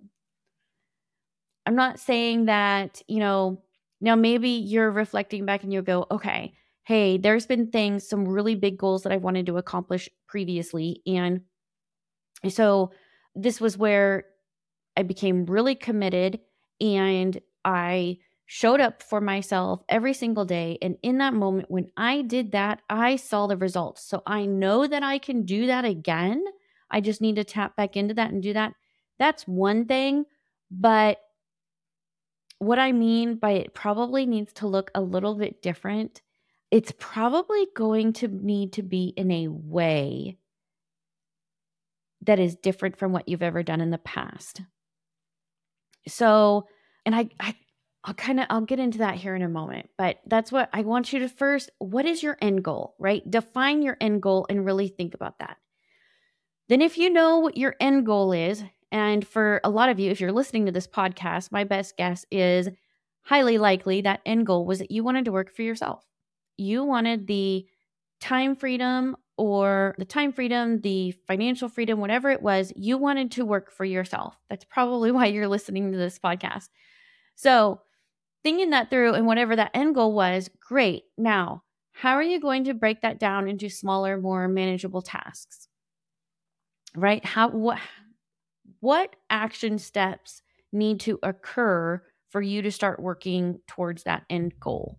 I'm 1.67 1.75
not 1.75 1.99
saying 1.99 2.47
that, 2.47 3.03
you 3.09 3.19
know, 3.19 3.63
now 4.03 4.17
maybe 4.17 4.51
you're 4.51 4.91
reflecting 4.91 5.47
back 5.47 5.63
and 5.63 5.73
you'll 5.73 5.83
go, 5.83 6.07
okay, 6.11 6.53
hey, 6.83 7.17
there's 7.17 7.47
been 7.47 7.71
things, 7.71 8.07
some 8.07 8.27
really 8.27 8.57
big 8.57 8.77
goals 8.77 9.05
that 9.05 9.13
I 9.13 9.17
wanted 9.17 9.47
to 9.47 9.57
accomplish 9.57 10.09
previously. 10.27 11.01
And 11.07 11.43
so 12.49 12.91
this 13.37 13.61
was 13.61 13.79
where 13.79 14.25
I 14.97 15.05
became 15.05 15.47
really 15.47 15.77
committed 15.77 16.41
and 16.81 17.41
I 17.65 18.19
showed 18.47 18.81
up 18.81 19.03
for 19.05 19.21
myself 19.21 19.83
every 19.89 20.13
single 20.13 20.45
day. 20.45 20.77
And 20.83 20.97
in 21.03 21.19
that 21.19 21.33
moment, 21.33 21.71
when 21.71 21.87
I 21.97 22.23
did 22.23 22.53
that, 22.53 22.83
I 22.91 23.15
saw 23.17 23.47
the 23.47 23.57
results. 23.57 24.05
So 24.05 24.23
I 24.27 24.45
know 24.47 24.87
that 24.87 25.05
I 25.05 25.19
can 25.19 25.47
do 25.47 25.67
that 25.69 25.85
again. 25.85 26.45
I 26.91 27.01
just 27.01 27.21
need 27.21 27.37
to 27.37 27.45
tap 27.45 27.77
back 27.77 27.97
into 27.97 28.15
that 28.15 28.33
and 28.33 28.43
do 28.43 28.53
that. 28.53 28.75
That's 29.19 29.47
one 29.47 29.87
thing. 29.87 30.25
But 30.71 31.19
what 32.63 32.79
I 32.79 32.93
mean 32.93 33.35
by 33.37 33.53
it 33.53 33.75
probably 33.75 34.25
needs 34.25 34.53
to 34.55 34.69
look 34.69 34.91
a 34.95 35.01
little 35.01 35.35
bit 35.35 35.63
different. 35.63 36.23
It's 36.71 36.93
probably 36.99 37.67
going 37.75 38.13
to 38.15 38.29
need 38.29 38.75
to 38.75 38.83
be 38.83 39.13
in 39.17 39.31
a 39.33 39.49
way 39.49 40.39
that 42.23 42.39
is 42.39 42.55
different 42.55 42.97
from 42.97 43.13
what 43.13 43.29
you've 43.29 43.43
ever 43.43 43.65
done 43.65 43.81
in 43.81 43.91
the 43.91 43.99
past. 43.99 44.63
So, 46.07 46.69
and 47.05 47.17
I, 47.17 47.31
I 47.41 47.57
I'll 48.05 48.15
kind 48.15 48.39
of 48.39 48.47
I'll 48.49 48.61
get 48.61 48.79
into 48.79 48.99
that 48.99 49.17
here 49.17 49.35
in 49.35 49.43
a 49.43 49.49
moment, 49.49 49.91
but 49.99 50.19
that's 50.27 50.53
what 50.53 50.69
I 50.73 50.83
want 50.83 51.13
you 51.13 51.19
to 51.19 51.29
first 51.29 51.69
what 51.79 52.07
is 52.07 52.23
your 52.23 52.37
end 52.41 52.63
goal, 52.63 52.95
right? 53.01 53.29
Define 53.29 53.83
your 53.83 53.97
end 54.01 54.23
goal 54.23 54.47
and 54.49 54.65
really 54.65 54.89
think 54.89 55.15
about 55.15 55.41
that. 55.41 55.57
Then, 56.69 56.81
if 56.81 56.97
you 56.97 57.11
know 57.11 57.41
what 57.41 57.57
your 57.57 57.75
end 57.81 58.07
goal 58.07 58.33
is, 58.33 58.63
and 58.93 59.27
for 59.27 59.61
a 59.65 59.71
lot 59.71 59.89
of 59.89 59.99
you, 59.99 60.11
if 60.11 60.21
you're 60.21 60.31
listening 60.31 60.67
to 60.67 60.73
this 60.73 60.87
podcast, 60.87 61.51
my 61.51 61.65
best 61.65 61.97
guess 61.97 62.27
is 62.31 62.69
highly 63.23 63.57
likely 63.57 64.03
that 64.03 64.21
end 64.27 64.47
goal 64.47 64.67
was 64.67 64.81
that 64.81 64.91
you 64.91 65.03
wanted 65.03 65.25
to 65.25 65.33
work 65.33 65.51
for 65.51 65.63
yourself. 65.63 66.05
You 66.59 66.85
wanted 66.85 67.27
the 67.27 67.67
time 68.21 68.55
freedom 68.55 69.17
or 69.39 69.95
the 69.97 70.05
time 70.05 70.31
freedom, 70.31 70.83
the 70.83 71.13
financial 71.27 71.71
freedom, 71.71 72.01
whatever 72.01 72.31
it 72.31 72.43
was, 72.43 72.71
you 72.77 72.99
wanted 72.99 73.33
to 73.33 73.47
work 73.47 73.73
for 73.73 73.87
yourself. 73.87 74.37
That's 74.51 74.65
probably 74.65 75.11
why 75.11 75.27
you're 75.27 75.49
listening 75.49 75.91
to 75.91 75.99
this 75.99 76.19
podcast. 76.19 76.69
So, 77.35 77.81
thinking 78.43 78.71
that 78.71 78.91
through 78.91 79.15
and 79.15 79.27
whatever 79.27 79.57
that 79.57 79.71
end 79.73 79.95
goal 79.95 80.13
was, 80.13 80.51
great. 80.61 81.05
Now, 81.17 81.63
how 81.93 82.15
are 82.15 82.23
you 82.23 82.41
going 82.41 82.65
to 82.65 82.75
break 82.75 83.01
that 83.01 83.19
down 83.19 83.49
into 83.49 83.71
smaller, 83.71 84.21
more 84.21 84.49
manageable 84.49 85.01
tasks? 85.01 85.69
Right? 86.95 87.25
How 87.25 87.49
what 87.49 87.79
what 88.83 89.15
action 89.31 89.79
steps 89.79 90.43
need 90.73 90.99
to 90.99 91.17
occur 91.23 92.03
for 92.31 92.43
you 92.43 92.63
to 92.63 92.73
start 92.73 93.01
working 93.01 93.61
towards 93.69 94.03
that 94.03 94.25
end 94.29 94.59
goal? 94.59 94.99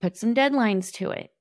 Put 0.00 0.16
some 0.16 0.34
deadlines 0.34 0.92
to 0.92 1.10
it. 1.10 1.32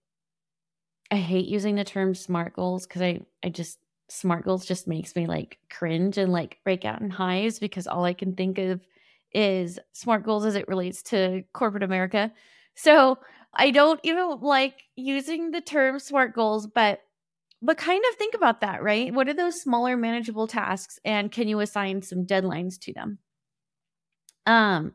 I 1.12 1.16
hate 1.16 1.46
using 1.46 1.76
the 1.76 1.86
term 1.86 2.14
smart 2.14 2.56
goals 2.56 2.86
because 2.86 3.02
I, 3.02 3.22
I 3.42 3.50
just 3.50 3.80
smart 4.10 4.44
goals 4.44 4.66
just 4.66 4.86
makes 4.86 5.16
me 5.16 5.28
like 5.28 5.60
cringe 5.70 6.18
and 6.18 6.32
like 6.32 6.60
break 6.66 6.84
out 6.84 7.02
in 7.02 7.10
hives 7.10 7.60
because 7.60 7.88
all 7.88 8.04
I 8.04 8.14
can 8.14 8.36
think 8.36 8.58
of 8.58 8.82
is 9.34 9.80
smart 9.94 10.24
goals 10.24 10.46
as 10.46 10.56
it 10.56 10.68
relates 10.68 11.02
to 11.04 11.44
corporate 11.54 11.84
America. 11.84 12.32
So 12.76 13.18
I 13.54 13.72
don't 13.72 14.00
even 14.04 14.40
like 14.42 14.84
using 14.96 15.52
the 15.52 15.62
term 15.62 16.00
smart 16.00 16.34
goals, 16.36 16.68
but 16.68 17.02
but 17.64 17.78
kind 17.78 18.04
of 18.10 18.16
think 18.18 18.36
about 18.36 18.62
that, 18.62 18.84
right? 18.84 19.14
What 19.14 19.30
are 19.30 19.34
those 19.34 19.62
smaller 19.62 19.98
manageable 19.98 20.48
tasks 20.48 21.00
and 21.06 21.32
can 21.32 21.48
you 21.48 21.62
assign 21.62 22.02
some 22.04 22.26
deadlines 22.26 22.80
to 22.82 22.94
them? 22.94 23.20
Um 24.46 24.94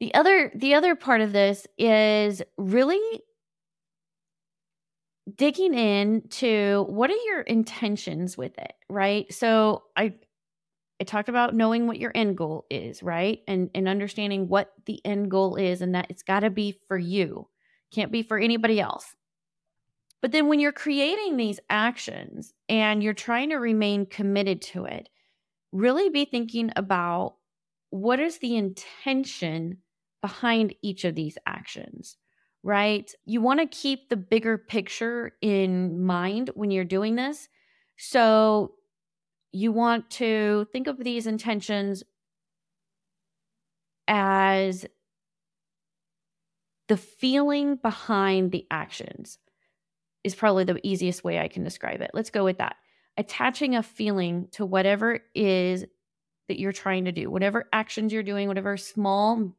the 0.00 0.14
other 0.14 0.50
the 0.54 0.74
other 0.74 0.94
part 0.94 1.20
of 1.20 1.32
this 1.32 1.66
is 1.78 2.42
really 2.56 3.20
digging 5.36 5.74
into 5.74 6.84
what 6.88 7.10
are 7.10 7.24
your 7.26 7.40
intentions 7.42 8.36
with 8.36 8.56
it, 8.58 8.72
right? 8.88 9.32
So 9.32 9.84
I 9.96 10.14
I 11.00 11.04
talked 11.04 11.28
about 11.28 11.54
knowing 11.54 11.86
what 11.86 11.98
your 11.98 12.12
end 12.14 12.36
goal 12.36 12.66
is, 12.70 13.02
right? 13.02 13.40
And 13.48 13.70
and 13.74 13.88
understanding 13.88 14.48
what 14.48 14.72
the 14.86 15.00
end 15.04 15.30
goal 15.30 15.56
is 15.56 15.82
and 15.82 15.94
that 15.94 16.08
it's 16.10 16.22
got 16.22 16.40
to 16.40 16.50
be 16.50 16.80
for 16.88 16.98
you. 16.98 17.48
Can't 17.92 18.12
be 18.12 18.22
for 18.22 18.38
anybody 18.38 18.80
else. 18.80 19.14
But 20.22 20.32
then 20.32 20.48
when 20.48 20.60
you're 20.60 20.72
creating 20.72 21.36
these 21.36 21.60
actions 21.70 22.52
and 22.68 23.02
you're 23.02 23.14
trying 23.14 23.50
to 23.50 23.56
remain 23.56 24.06
committed 24.06 24.60
to 24.62 24.84
it, 24.84 25.08
really 25.72 26.10
be 26.10 26.24
thinking 26.24 26.70
about 26.76 27.36
what 27.90 28.20
is 28.20 28.38
the 28.38 28.56
intention 28.56 29.78
behind 30.20 30.74
each 30.82 31.04
of 31.04 31.14
these 31.14 31.38
actions 31.46 32.16
right? 32.62 33.12
You 33.24 33.40
want 33.40 33.60
to 33.60 33.66
keep 33.66 34.08
the 34.08 34.16
bigger 34.16 34.58
picture 34.58 35.32
in 35.40 36.04
mind 36.04 36.50
when 36.54 36.70
you're 36.70 36.84
doing 36.84 37.16
this. 37.16 37.48
So 37.96 38.74
you 39.52 39.72
want 39.72 40.10
to 40.10 40.66
think 40.72 40.86
of 40.86 40.98
these 40.98 41.26
intentions 41.26 42.02
as 44.06 44.86
the 46.88 46.96
feeling 46.96 47.76
behind 47.76 48.52
the 48.52 48.66
actions 48.70 49.38
is 50.24 50.34
probably 50.34 50.64
the 50.64 50.80
easiest 50.86 51.24
way 51.24 51.38
I 51.38 51.48
can 51.48 51.64
describe 51.64 52.00
it. 52.00 52.10
Let's 52.14 52.30
go 52.30 52.44
with 52.44 52.58
that. 52.58 52.76
Attaching 53.16 53.76
a 53.76 53.82
feeling 53.82 54.48
to 54.52 54.64
whatever 54.64 55.20
is 55.34 55.84
that 56.48 56.58
you're 56.58 56.72
trying 56.72 57.04
to 57.04 57.12
do, 57.12 57.30
whatever 57.30 57.68
actions 57.72 58.12
you're 58.12 58.22
doing, 58.22 58.48
whatever 58.48 58.76
small 58.76 59.56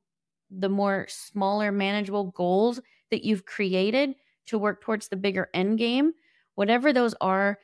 the 0.51 0.69
more 0.69 1.05
smaller 1.09 1.71
manageable 1.71 2.25
goals 2.25 2.81
that 3.09 3.23
you've 3.23 3.45
created 3.45 4.15
to 4.47 4.57
work 4.57 4.81
towards 4.81 5.07
the 5.07 5.15
bigger 5.15 5.49
end 5.53 5.77
game, 5.77 6.11
whatever 6.55 6.91
those 6.91 7.15
are, 7.21 7.57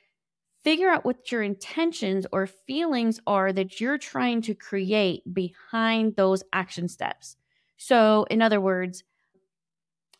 figure 0.63 0.89
out 0.89 1.05
what 1.05 1.31
your 1.31 1.43
intentions 1.43 2.25
or 2.31 2.47
feelings 2.47 3.19
are 3.27 3.51
that 3.51 3.79
you're 3.79 3.97
trying 3.97 4.41
to 4.41 4.53
create 4.53 5.21
behind 5.33 6.15
those 6.15 6.43
action 6.53 6.87
steps. 6.87 7.35
So, 7.77 8.25
in 8.31 8.41
other 8.41 8.61
words, 8.61 9.03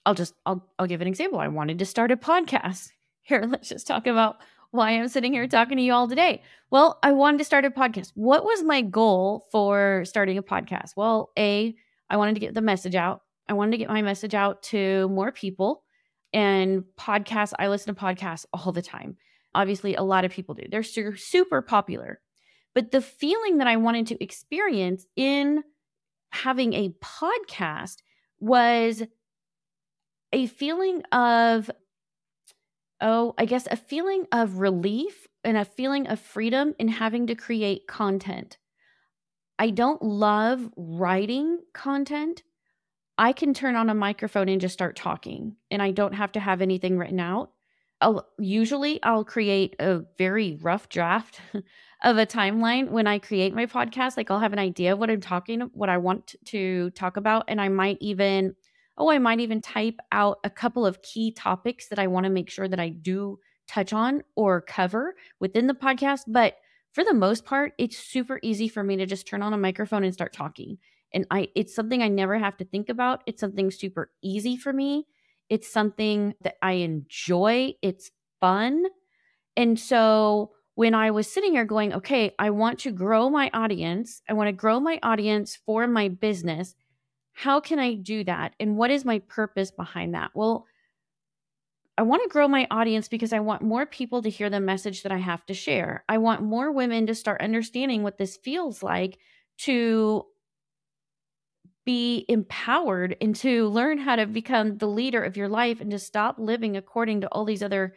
I'll 0.08 0.14
just 0.14 0.36
I'll 0.46 0.66
I'll 0.80 0.88
give 0.88 1.02
an 1.02 1.08
example. 1.08 1.38
I 1.38 1.50
wanted 1.50 1.80
to 1.80 1.86
start 1.86 2.12
a 2.12 2.18
podcast. 2.18 2.92
Here, 3.24 3.44
let's 3.46 3.68
just 3.68 3.86
talk 3.86 4.08
about 4.08 4.38
why 4.72 4.92
I'm 4.92 5.10
sitting 5.10 5.34
here 5.34 5.48
talking 5.50 5.76
to 5.78 5.84
you 5.84 5.92
all 5.92 6.08
today. 6.08 6.44
Well, 6.72 6.98
I 7.04 7.12
wanted 7.12 7.40
to 7.40 7.44
start 7.44 7.66
a 7.66 7.70
podcast. 7.70 8.14
What 8.16 8.46
was 8.46 8.64
my 8.64 8.82
goal 8.82 9.48
for 9.52 10.04
starting 10.06 10.38
a 10.38 10.44
podcast? 10.44 10.92
Well, 10.96 11.32
A, 11.38 11.76
I 12.10 12.16
wanted 12.16 12.36
to 12.36 12.40
get 12.40 12.54
the 12.54 12.62
message 12.62 12.96
out. 12.96 13.22
I 13.50 13.54
wanted 13.54 13.72
to 13.72 13.78
get 13.80 13.90
my 13.90 14.02
message 14.02 14.34
out 14.34 14.64
to 14.64 15.10
more 15.10 15.34
people. 15.34 15.84
And 16.32 16.86
podcasts, 16.98 17.54
I 17.60 17.68
listen 17.68 17.94
to 17.94 18.02
podcasts 18.02 18.46
all 18.54 18.72
the 18.72 18.82
time. 18.82 19.18
Obviously, 19.54 19.96
a 19.96 20.04
lot 20.04 20.24
of 20.24 20.32
people 20.32 20.56
do. 20.56 20.68
They're 20.70 20.84
su- 20.84 21.18
super 21.18 21.62
popular. 21.62 22.22
But 22.74 22.92
the 22.92 23.02
feeling 23.02 23.58
that 23.58 23.68
I 23.68 23.76
wanted 23.76 24.08
to 24.08 24.24
experience 24.24 25.06
in 25.18 25.64
having 26.30 26.74
a 26.74 26.94
podcast 27.02 27.98
was 28.40 29.04
a 30.34 30.48
feeling 30.48 31.04
of, 31.12 31.72
oh, 33.02 33.34
I 33.38 33.46
guess 33.46 33.68
a 33.70 33.78
feeling 33.78 34.26
of 34.32 34.60
relief 34.60 35.28
and 35.44 35.58
a 35.58 35.66
feeling 35.66 36.08
of 36.08 36.20
freedom 36.20 36.76
in 36.80 36.88
having 36.88 37.28
to 37.28 37.36
create 37.36 37.88
content. 37.88 38.58
I 39.60 39.70
don't 39.70 40.02
love 40.02 40.70
writing 40.76 41.60
content. 41.74 42.44
I 43.18 43.34
can 43.34 43.54
turn 43.54 43.76
on 43.76 43.90
a 43.90 43.96
microphone 43.96 44.50
and 44.50 44.62
just 44.62 44.74
start 44.74 44.96
talking, 44.96 45.56
and 45.72 45.82
I 45.82 45.92
don't 45.92 46.14
have 46.14 46.34
to 46.34 46.40
have 46.40 46.62
anything 46.62 46.98
written 46.98 47.20
out. 47.20 47.52
I'll, 48.00 48.28
usually, 48.38 49.02
I'll 49.02 49.24
create 49.24 49.76
a 49.80 50.02
very 50.20 50.60
rough 50.62 50.88
draft 50.88 51.42
of 52.04 52.18
a 52.18 52.28
timeline 52.28 52.90
when 52.90 53.08
I 53.08 53.18
create 53.18 53.56
my 53.56 53.66
podcast. 53.66 54.18
Like, 54.18 54.30
I'll 54.30 54.40
have 54.40 54.54
an 54.54 54.60
idea 54.60 54.94
of 54.94 55.00
what 55.00 55.10
I'm 55.10 55.22
talking, 55.22 55.62
what 55.74 55.90
I 55.90 55.98
want 55.98 56.36
to 56.46 56.92
talk 56.92 57.18
about, 57.18 57.46
and 57.48 57.60
I 57.60 57.70
might 57.70 57.98
even, 58.00 58.56
oh, 58.98 59.10
I 59.10 59.20
might 59.20 59.40
even 59.40 59.62
type 59.62 60.00
out 60.12 60.40
a 60.44 60.50
couple 60.50 60.86
of 60.86 61.02
key 61.02 61.32
topics 61.32 61.88
that 61.90 62.00
I 62.00 62.08
want 62.08 62.26
to 62.26 62.30
make 62.30 62.50
sure 62.50 62.68
that 62.68 62.80
I 62.80 62.90
do 62.90 63.40
touch 63.68 63.94
on 63.94 64.24
or 64.36 64.62
cover 64.62 65.16
within 65.40 65.68
the 65.68 65.74
podcast. 65.74 66.22
But 66.28 66.56
for 66.94 67.04
the 67.04 67.14
most 67.14 67.46
part, 67.46 67.74
it's 67.78 67.98
super 67.98 68.40
easy 68.42 68.68
for 68.68 68.84
me 68.84 68.98
to 68.98 69.06
just 69.06 69.28
turn 69.28 69.44
on 69.44 69.54
a 69.54 69.58
microphone 69.58 70.04
and 70.04 70.14
start 70.14 70.34
talking. 70.34 70.78
And 71.14 71.26
I 71.32 71.50
it's 71.56 71.76
something 71.76 72.02
I 72.02 72.08
never 72.08 72.38
have 72.38 72.58
to 72.58 72.66
think 72.66 72.90
about. 72.90 73.22
It's 73.26 73.40
something 73.40 73.72
super 73.72 74.12
easy 74.22 74.58
for 74.58 74.74
me. 74.74 75.06
It's 75.50 75.72
something 75.72 76.34
that 76.42 76.56
I 76.62 76.74
enjoy. 76.74 77.74
It's 77.82 78.12
fun. 78.40 78.86
And 79.56 79.80
so 79.80 80.52
when 80.76 80.94
I 80.94 81.12
was 81.12 81.32
sitting 81.32 81.54
here 81.54 81.66
going, 81.66 81.94
okay, 81.94 82.36
I 82.38 82.52
want 82.52 82.80
to 82.80 82.92
grow 82.92 83.30
my 83.30 83.50
audience. 83.54 84.22
I 84.30 84.34
want 84.34 84.48
to 84.48 84.54
grow 84.54 84.80
my 84.80 85.00
audience 85.02 85.58
for 85.66 85.88
my 85.88 86.10
business. 86.10 86.76
How 87.38 87.60
can 87.60 87.78
I 87.78 87.94
do 87.94 88.24
that? 88.24 88.56
And 88.60 88.78
what 88.78 88.90
is 88.90 89.06
my 89.06 89.20
purpose 89.20 89.70
behind 89.70 90.16
that? 90.16 90.32
Well, 90.34 90.66
I 91.96 92.02
want 92.02 92.24
to 92.24 92.30
grow 92.30 92.48
my 92.48 92.68
audience 92.72 93.08
because 93.08 93.32
I 93.32 93.42
want 93.42 93.62
more 93.62 93.86
people 93.86 94.24
to 94.24 94.30
hear 94.32 94.50
the 94.50 94.60
message 94.60 95.04
that 95.04 95.12
I 95.12 95.20
have 95.20 95.46
to 95.46 95.54
share. 95.54 96.04
I 96.10 96.18
want 96.18 96.42
more 96.42 96.72
women 96.72 97.06
to 97.06 97.14
start 97.14 97.42
understanding 97.42 98.02
what 98.02 98.18
this 98.18 98.38
feels 98.38 98.82
like 98.82 99.20
to 99.60 100.26
be 101.86 102.26
empowered 102.28 103.16
and 103.22 103.36
to 103.36 103.68
learn 103.68 104.00
how 104.00 104.16
to 104.16 104.26
become 104.26 104.80
the 104.80 104.88
leader 104.88 105.22
of 105.22 105.38
your 105.38 105.48
life 105.48 105.80
and 105.80 105.92
to 105.92 106.00
stop 106.00 106.40
living 106.40 106.76
according 106.76 107.22
to 107.22 107.28
all 107.28 107.46
these 107.46 107.62
other 107.62 107.94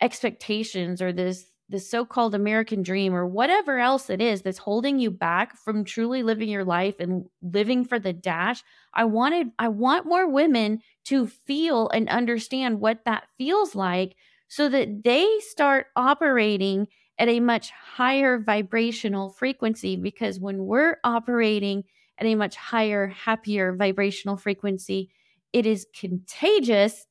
expectations 0.00 1.02
or 1.02 1.12
this 1.12 1.44
this 1.68 1.90
so-called 1.90 2.34
American 2.34 2.82
dream 2.82 3.14
or 3.14 3.26
whatever 3.26 3.78
else 3.78 4.08
it 4.08 4.20
is 4.22 4.42
that's 4.42 4.58
holding 4.58 4.98
you 4.98 5.10
back 5.10 5.56
from 5.56 5.84
truly 5.84 6.22
living 6.22 6.48
your 6.48 6.64
life 6.64 6.96
and 6.98 7.26
living 7.42 7.84
for 7.84 7.98
the 7.98 8.12
dash. 8.12 8.62
I 8.94 9.04
wanted 9.04 9.48
I 9.58 9.68
want 9.68 10.06
more 10.06 10.28
women 10.28 10.80
to 11.06 11.26
feel 11.26 11.88
and 11.90 12.08
understand 12.08 12.80
what 12.80 13.04
that 13.04 13.28
feels 13.36 13.74
like 13.74 14.16
so 14.48 14.68
that 14.68 15.04
they 15.04 15.28
start 15.40 15.88
operating 15.96 16.88
at 17.18 17.28
a 17.28 17.40
much 17.40 17.70
higher 17.70 18.38
vibrational 18.38 19.30
frequency 19.30 19.96
because 19.96 20.40
when 20.40 20.64
we're 20.64 20.98
operating 21.04 21.84
at 22.18 22.26
a 22.26 22.34
much 22.34 22.56
higher 22.56 23.08
happier 23.08 23.74
vibrational 23.74 24.36
frequency 24.36 25.10
it 25.52 25.66
is 25.66 25.86
contagious 25.98 27.06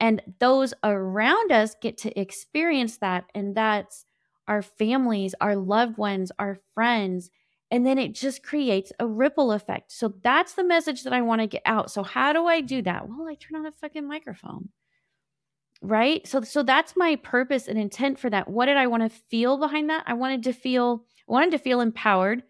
and 0.00 0.22
those 0.40 0.74
around 0.82 1.52
us 1.52 1.74
get 1.80 1.98
to 1.98 2.20
experience 2.20 2.98
that. 2.98 3.24
And 3.34 3.54
that's 3.54 4.04
our 4.48 4.62
families, 4.62 5.34
our 5.40 5.56
loved 5.56 5.98
ones, 5.98 6.32
our 6.38 6.58
friends. 6.74 7.30
And 7.70 7.86
then 7.86 7.98
it 7.98 8.14
just 8.14 8.42
creates 8.42 8.92
a 8.98 9.06
ripple 9.06 9.52
effect. 9.52 9.92
So 9.92 10.14
that's 10.22 10.54
the 10.54 10.64
message 10.64 11.04
that 11.04 11.12
I 11.12 11.22
want 11.22 11.40
to 11.42 11.46
get 11.46 11.62
out. 11.66 11.90
So, 11.90 12.02
how 12.02 12.32
do 12.32 12.46
I 12.46 12.60
do 12.60 12.82
that? 12.82 13.08
Well, 13.08 13.28
I 13.28 13.34
turn 13.34 13.60
on 13.60 13.66
a 13.66 13.72
fucking 13.72 14.08
microphone. 14.08 14.70
right? 15.82 16.26
So 16.26 16.42
so 16.42 16.62
that's 16.62 16.96
my 16.96 17.16
purpose 17.16 17.66
and 17.68 17.78
intent 17.78 18.18
for 18.18 18.30
that. 18.30 18.48
What 18.48 18.66
did 18.66 18.76
I 18.76 18.86
want 18.86 19.02
to 19.02 19.08
feel 19.30 19.56
behind 19.58 19.90
that? 19.90 20.04
I 20.06 20.14
wanted 20.14 20.42
to 20.44 20.52
feel 20.52 21.04
I 21.28 21.32
wanted 21.32 21.52
to 21.52 21.58
feel 21.58 21.80
empowered. 21.80 22.42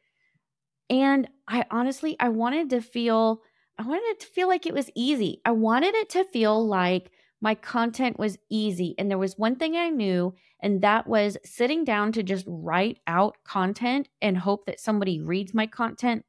And 0.88 1.28
I 1.48 1.64
honestly 1.70 2.16
I 2.20 2.28
wanted 2.30 2.70
to 2.70 2.80
feel 2.80 3.42
I 3.78 3.82
wanted 3.84 4.04
it 4.06 4.20
to 4.20 4.26
feel 4.26 4.48
like 4.48 4.66
it 4.66 4.74
was 4.74 4.90
easy. 4.94 5.40
I 5.44 5.52
wanted 5.52 5.94
it 5.94 6.10
to 6.10 6.24
feel 6.24 6.66
like 6.66 7.10
my 7.40 7.54
content 7.54 8.18
was 8.18 8.38
easy. 8.50 8.94
And 8.98 9.10
there 9.10 9.18
was 9.18 9.38
one 9.38 9.56
thing 9.56 9.76
I 9.76 9.88
knew, 9.88 10.34
and 10.60 10.82
that 10.82 11.06
was 11.06 11.36
sitting 11.44 11.84
down 11.84 12.12
to 12.12 12.22
just 12.22 12.44
write 12.46 12.98
out 13.06 13.36
content 13.44 14.08
and 14.20 14.36
hope 14.36 14.66
that 14.66 14.80
somebody 14.80 15.20
reads 15.20 15.54
my 15.54 15.66
content 15.66 16.24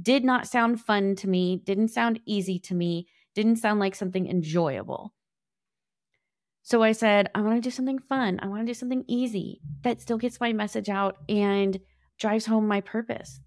did 0.00 0.24
not 0.24 0.48
sound 0.48 0.80
fun 0.80 1.14
to 1.16 1.28
me, 1.28 1.62
didn't 1.64 1.88
sound 1.88 2.20
easy 2.26 2.58
to 2.58 2.74
me, 2.74 3.06
didn't 3.34 3.56
sound 3.56 3.80
like 3.80 3.94
something 3.94 4.28
enjoyable. 4.28 5.12
So 6.62 6.82
I 6.82 6.92
said, 6.92 7.28
I 7.34 7.42
want 7.42 7.62
to 7.62 7.66
do 7.68 7.70
something 7.70 7.98
fun. 7.98 8.40
I 8.42 8.46
want 8.46 8.62
to 8.62 8.66
do 8.66 8.74
something 8.74 9.04
easy 9.06 9.60
that 9.82 10.00
still 10.00 10.16
gets 10.16 10.40
my 10.40 10.52
message 10.52 10.88
out 10.88 11.18
and 11.28 11.78
drives 12.18 12.46
home 12.46 12.66
my 12.66 12.80
purpose. 12.80 13.40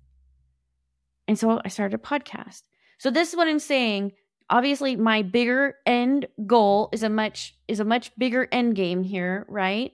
And 1.27 1.38
so 1.38 1.59
I 1.65 1.69
started 1.69 2.00
a 2.00 2.03
podcast. 2.03 2.62
So 3.00 3.09
this 3.09 3.29
is 3.29 3.36
what 3.36 3.47
I'm 3.47 3.59
saying. 3.59 4.13
Obviously, 4.50 4.96
my 4.96 5.24
bigger 5.24 5.75
end 5.86 6.27
goal 6.46 6.89
is 6.94 7.04
a 7.04 7.10
much 7.10 7.56
is 7.68 7.80
a 7.80 7.86
much 7.86 8.12
bigger 8.18 8.48
end 8.51 8.75
game 8.75 9.04
here, 9.04 9.46
right? 9.50 9.94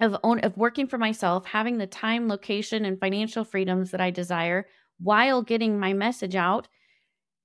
Of 0.00 0.16
own 0.24 0.40
of 0.40 0.56
working 0.56 0.88
for 0.88 0.98
myself, 0.98 1.46
having 1.46 1.78
the 1.78 1.86
time, 1.86 2.28
location, 2.28 2.84
and 2.84 2.98
financial 2.98 3.44
freedoms 3.44 3.92
that 3.92 4.00
I 4.00 4.10
desire 4.10 4.66
while 4.98 5.42
getting 5.42 5.78
my 5.78 5.92
message 5.92 6.34
out. 6.34 6.66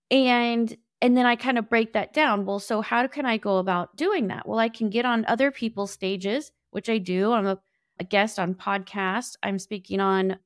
And 0.09 0.75
and 1.01 1.15
then 1.15 1.27
I 1.27 1.35
kind 1.35 1.59
of 1.59 1.69
break 1.69 1.93
that 1.93 2.13
down. 2.13 2.45
Well, 2.45 2.59
so 2.59 2.81
how 2.81 3.05
can 3.07 3.25
I 3.25 3.37
go 3.37 3.57
about 3.57 3.95
doing 3.95 4.27
that? 4.27 4.47
Well, 4.47 4.59
I 4.59 4.69
can 4.69 4.89
get 4.89 5.05
on 5.05 5.25
other 5.27 5.51
people's 5.51 5.91
stages, 5.91 6.51
which 6.71 6.89
I 6.89 6.97
do. 6.97 7.33
I'm 7.33 7.45
a, 7.45 7.59
a 7.99 8.03
guest 8.03 8.39
on 8.39 8.55
podcasts. 8.55 9.35
I'm 9.43 9.59
speaking 9.59 9.99
on 9.99 10.37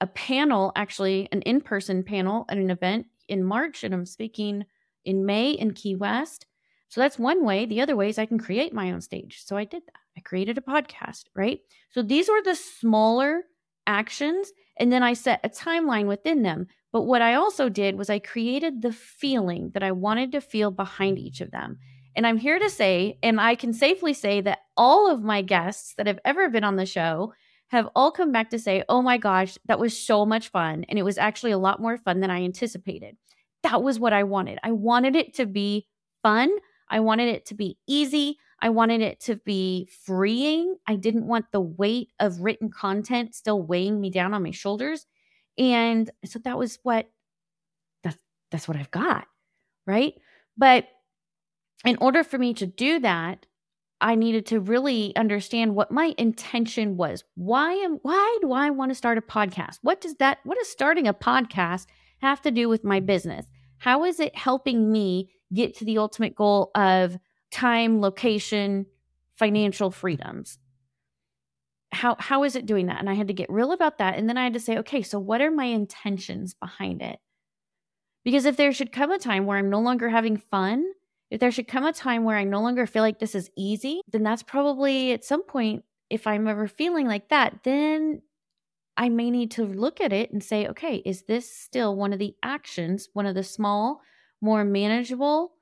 a 0.00 0.06
panel, 0.08 0.72
actually, 0.74 1.28
an 1.30 1.42
in 1.42 1.60
person 1.60 2.02
panel 2.02 2.44
at 2.48 2.58
an 2.58 2.70
event 2.70 3.06
in 3.28 3.44
March, 3.44 3.84
and 3.84 3.94
I'm 3.94 4.06
speaking 4.06 4.64
in 5.04 5.26
May 5.26 5.50
in 5.50 5.72
Key 5.74 5.94
West. 5.94 6.46
So 6.88 7.00
that's 7.00 7.18
one 7.18 7.44
way. 7.44 7.66
The 7.66 7.80
other 7.80 7.96
way 7.96 8.08
is 8.08 8.18
I 8.18 8.26
can 8.26 8.38
create 8.38 8.72
my 8.72 8.92
own 8.92 9.00
stage. 9.00 9.42
So 9.44 9.56
I 9.56 9.64
did 9.64 9.82
that. 9.86 10.00
I 10.16 10.20
created 10.20 10.58
a 10.58 10.62
podcast, 10.62 11.24
right? 11.34 11.60
So 11.90 12.02
these 12.02 12.28
were 12.28 12.42
the 12.42 12.54
smaller 12.54 13.42
actions. 13.86 14.50
And 14.78 14.92
then 14.92 15.02
I 15.02 15.12
set 15.12 15.40
a 15.44 15.48
timeline 15.48 16.06
within 16.06 16.42
them. 16.42 16.66
But 16.92 17.02
what 17.02 17.20
I 17.20 17.34
also 17.34 17.68
did 17.68 17.98
was 17.98 18.08
I 18.08 18.18
created 18.18 18.80
the 18.80 18.92
feeling 18.92 19.70
that 19.74 19.82
I 19.82 19.92
wanted 19.92 20.32
to 20.32 20.40
feel 20.40 20.70
behind 20.70 21.18
each 21.18 21.40
of 21.40 21.50
them. 21.50 21.78
And 22.16 22.26
I'm 22.26 22.38
here 22.38 22.58
to 22.58 22.70
say, 22.70 23.18
and 23.22 23.40
I 23.40 23.54
can 23.54 23.72
safely 23.72 24.14
say 24.14 24.40
that 24.40 24.60
all 24.76 25.10
of 25.10 25.22
my 25.22 25.42
guests 25.42 25.94
that 25.96 26.06
have 26.06 26.18
ever 26.24 26.48
been 26.48 26.64
on 26.64 26.76
the 26.76 26.86
show 26.86 27.32
have 27.68 27.88
all 27.94 28.10
come 28.10 28.32
back 28.32 28.50
to 28.50 28.58
say, 28.58 28.82
oh 28.88 29.02
my 29.02 29.18
gosh, 29.18 29.58
that 29.66 29.78
was 29.78 29.96
so 29.96 30.24
much 30.24 30.48
fun. 30.48 30.84
And 30.88 30.98
it 30.98 31.04
was 31.04 31.18
actually 31.18 31.52
a 31.52 31.58
lot 31.58 31.80
more 31.80 31.98
fun 31.98 32.20
than 32.20 32.30
I 32.30 32.42
anticipated. 32.42 33.16
That 33.70 33.82
was 33.82 34.00
what 34.00 34.14
I 34.14 34.24
wanted. 34.24 34.58
I 34.62 34.72
wanted 34.72 35.14
it 35.14 35.34
to 35.34 35.46
be 35.46 35.86
fun. 36.22 36.50
I 36.88 37.00
wanted 37.00 37.28
it 37.28 37.44
to 37.46 37.54
be 37.54 37.76
easy. 37.86 38.38
I 38.60 38.70
wanted 38.70 39.02
it 39.02 39.20
to 39.20 39.36
be 39.36 39.88
freeing. 40.06 40.76
I 40.86 40.96
didn't 40.96 41.26
want 41.26 41.52
the 41.52 41.60
weight 41.60 42.08
of 42.18 42.40
written 42.40 42.70
content 42.70 43.34
still 43.34 43.62
weighing 43.62 44.00
me 44.00 44.10
down 44.10 44.32
on 44.32 44.42
my 44.42 44.52
shoulders. 44.52 45.06
And 45.58 46.10
so 46.24 46.38
that 46.40 46.56
was 46.56 46.78
what 46.82 47.10
that's 48.02 48.16
that's 48.50 48.66
what 48.66 48.78
I've 48.78 48.90
got, 48.90 49.26
right? 49.86 50.14
But 50.56 50.88
in 51.84 51.98
order 52.00 52.24
for 52.24 52.38
me 52.38 52.54
to 52.54 52.66
do 52.66 53.00
that, 53.00 53.44
I 54.00 54.14
needed 54.14 54.46
to 54.46 54.60
really 54.60 55.14
understand 55.14 55.74
what 55.74 55.90
my 55.90 56.14
intention 56.16 56.96
was. 56.96 57.22
Why 57.34 57.74
am 57.74 57.98
why 58.00 58.38
do 58.40 58.52
I 58.52 58.70
want 58.70 58.92
to 58.92 58.94
start 58.94 59.18
a 59.18 59.22
podcast? 59.22 59.80
What 59.82 60.00
does 60.00 60.14
that 60.14 60.38
what 60.44 60.56
does 60.56 60.68
starting 60.68 61.06
a 61.06 61.12
podcast 61.12 61.86
have 62.22 62.40
to 62.42 62.50
do 62.50 62.68
with 62.70 62.82
my 62.82 63.00
business? 63.00 63.44
How 63.78 64.04
is 64.04 64.20
it 64.20 64.36
helping 64.36 64.90
me 64.90 65.30
get 65.52 65.76
to 65.78 65.84
the 65.84 65.98
ultimate 65.98 66.34
goal 66.34 66.70
of 66.74 67.18
time, 67.50 68.00
location, 68.00 68.86
financial 69.36 69.90
freedoms. 69.90 70.58
How 71.92 72.16
how 72.18 72.44
is 72.44 72.56
it 72.56 72.66
doing 72.66 72.86
that? 72.86 72.98
And 72.98 73.08
I 73.08 73.14
had 73.14 73.28
to 73.28 73.34
get 73.34 73.50
real 73.50 73.72
about 73.72 73.98
that. 73.98 74.16
And 74.16 74.28
then 74.28 74.36
I 74.36 74.44
had 74.44 74.52
to 74.54 74.60
say, 74.60 74.78
okay, 74.78 75.02
so 75.02 75.18
what 75.18 75.40
are 75.40 75.50
my 75.50 75.64
intentions 75.64 76.54
behind 76.54 77.00
it? 77.00 77.18
Because 78.24 78.44
if 78.44 78.56
there 78.56 78.72
should 78.72 78.92
come 78.92 79.10
a 79.10 79.18
time 79.18 79.46
where 79.46 79.56
I'm 79.56 79.70
no 79.70 79.80
longer 79.80 80.10
having 80.10 80.36
fun, 80.36 80.84
if 81.30 81.40
there 81.40 81.50
should 81.50 81.68
come 81.68 81.86
a 81.86 81.92
time 81.92 82.24
where 82.24 82.36
I 82.36 82.44
no 82.44 82.60
longer 82.60 82.86
feel 82.86 83.02
like 83.02 83.18
this 83.18 83.34
is 83.34 83.50
easy, 83.56 84.02
then 84.10 84.22
that's 84.22 84.42
probably 84.42 85.12
at 85.12 85.24
some 85.24 85.44
point, 85.44 85.84
if 86.10 86.26
I'm 86.26 86.46
ever 86.46 86.66
feeling 86.66 87.06
like 87.06 87.28
that, 87.30 87.60
then 87.64 88.22
I 88.98 89.08
may 89.08 89.30
need 89.30 89.52
to 89.52 89.64
look 89.64 90.00
at 90.00 90.12
it 90.12 90.32
and 90.32 90.42
say, 90.42 90.66
okay, 90.66 90.96
is 90.96 91.22
this 91.22 91.50
still 91.50 91.94
one 91.94 92.12
of 92.12 92.18
the 92.18 92.34
actions, 92.42 93.08
one 93.12 93.26
of 93.26 93.36
the 93.36 93.44
small, 93.44 94.02
more 94.40 94.64
manageable 94.64 95.52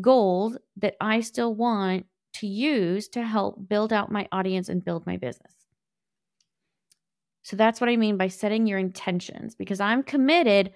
goals 0.00 0.56
that 0.78 0.96
I 0.98 1.20
still 1.20 1.54
want 1.54 2.06
to 2.34 2.46
use 2.46 3.08
to 3.08 3.22
help 3.22 3.68
build 3.68 3.92
out 3.92 4.10
my 4.10 4.26
audience 4.32 4.70
and 4.70 4.84
build 4.84 5.06
my 5.06 5.18
business. 5.18 5.52
So 7.42 7.54
that's 7.54 7.80
what 7.80 7.90
I 7.90 7.96
mean 7.96 8.16
by 8.16 8.28
setting 8.28 8.66
your 8.66 8.78
intentions 8.78 9.54
because 9.54 9.78
I'm 9.78 10.02
committed 10.02 10.72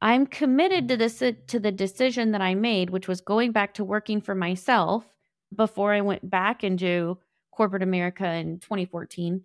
I'm 0.00 0.26
committed 0.26 0.88
to 0.88 0.96
this 0.96 1.18
to 1.18 1.60
the 1.60 1.72
decision 1.72 2.32
that 2.32 2.40
I 2.40 2.54
made 2.54 2.90
which 2.90 3.08
was 3.08 3.20
going 3.20 3.52
back 3.52 3.74
to 3.74 3.84
working 3.84 4.20
for 4.20 4.34
myself 4.34 5.06
before 5.54 5.92
I 5.92 6.00
went 6.00 6.28
back 6.28 6.64
into 6.64 7.18
corporate 7.52 7.82
America 7.82 8.26
in 8.26 8.58
2014. 8.58 9.44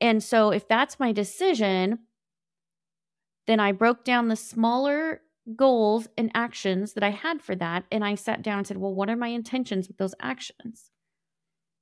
And 0.00 0.22
so 0.22 0.50
if 0.50 0.66
that's 0.66 1.00
my 1.00 1.12
decision, 1.12 2.00
then 3.46 3.60
I 3.60 3.72
broke 3.72 4.04
down 4.04 4.28
the 4.28 4.36
smaller 4.36 5.20
goals 5.56 6.08
and 6.16 6.30
actions 6.34 6.94
that 6.94 7.02
I 7.02 7.10
had 7.10 7.42
for 7.42 7.54
that. 7.56 7.84
And 7.90 8.04
I 8.04 8.14
sat 8.14 8.42
down 8.42 8.58
and 8.58 8.66
said, 8.66 8.76
well, 8.76 8.94
what 8.94 9.10
are 9.10 9.16
my 9.16 9.28
intentions 9.28 9.88
with 9.88 9.98
those 9.98 10.14
actions? 10.20 10.90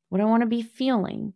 What 0.08 0.18
do 0.18 0.24
I 0.24 0.30
want 0.30 0.42
to 0.42 0.48
be 0.48 0.62
feeling? 0.62 1.34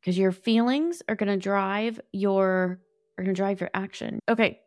Because 0.00 0.18
your 0.18 0.32
feelings 0.32 1.02
are 1.08 1.14
going 1.14 1.28
to 1.28 1.36
drive 1.36 2.00
your 2.12 2.80
are 3.16 3.22
going 3.22 3.34
to 3.34 3.40
drive 3.40 3.60
your 3.60 3.70
action. 3.74 4.18
Okay, 4.28 4.60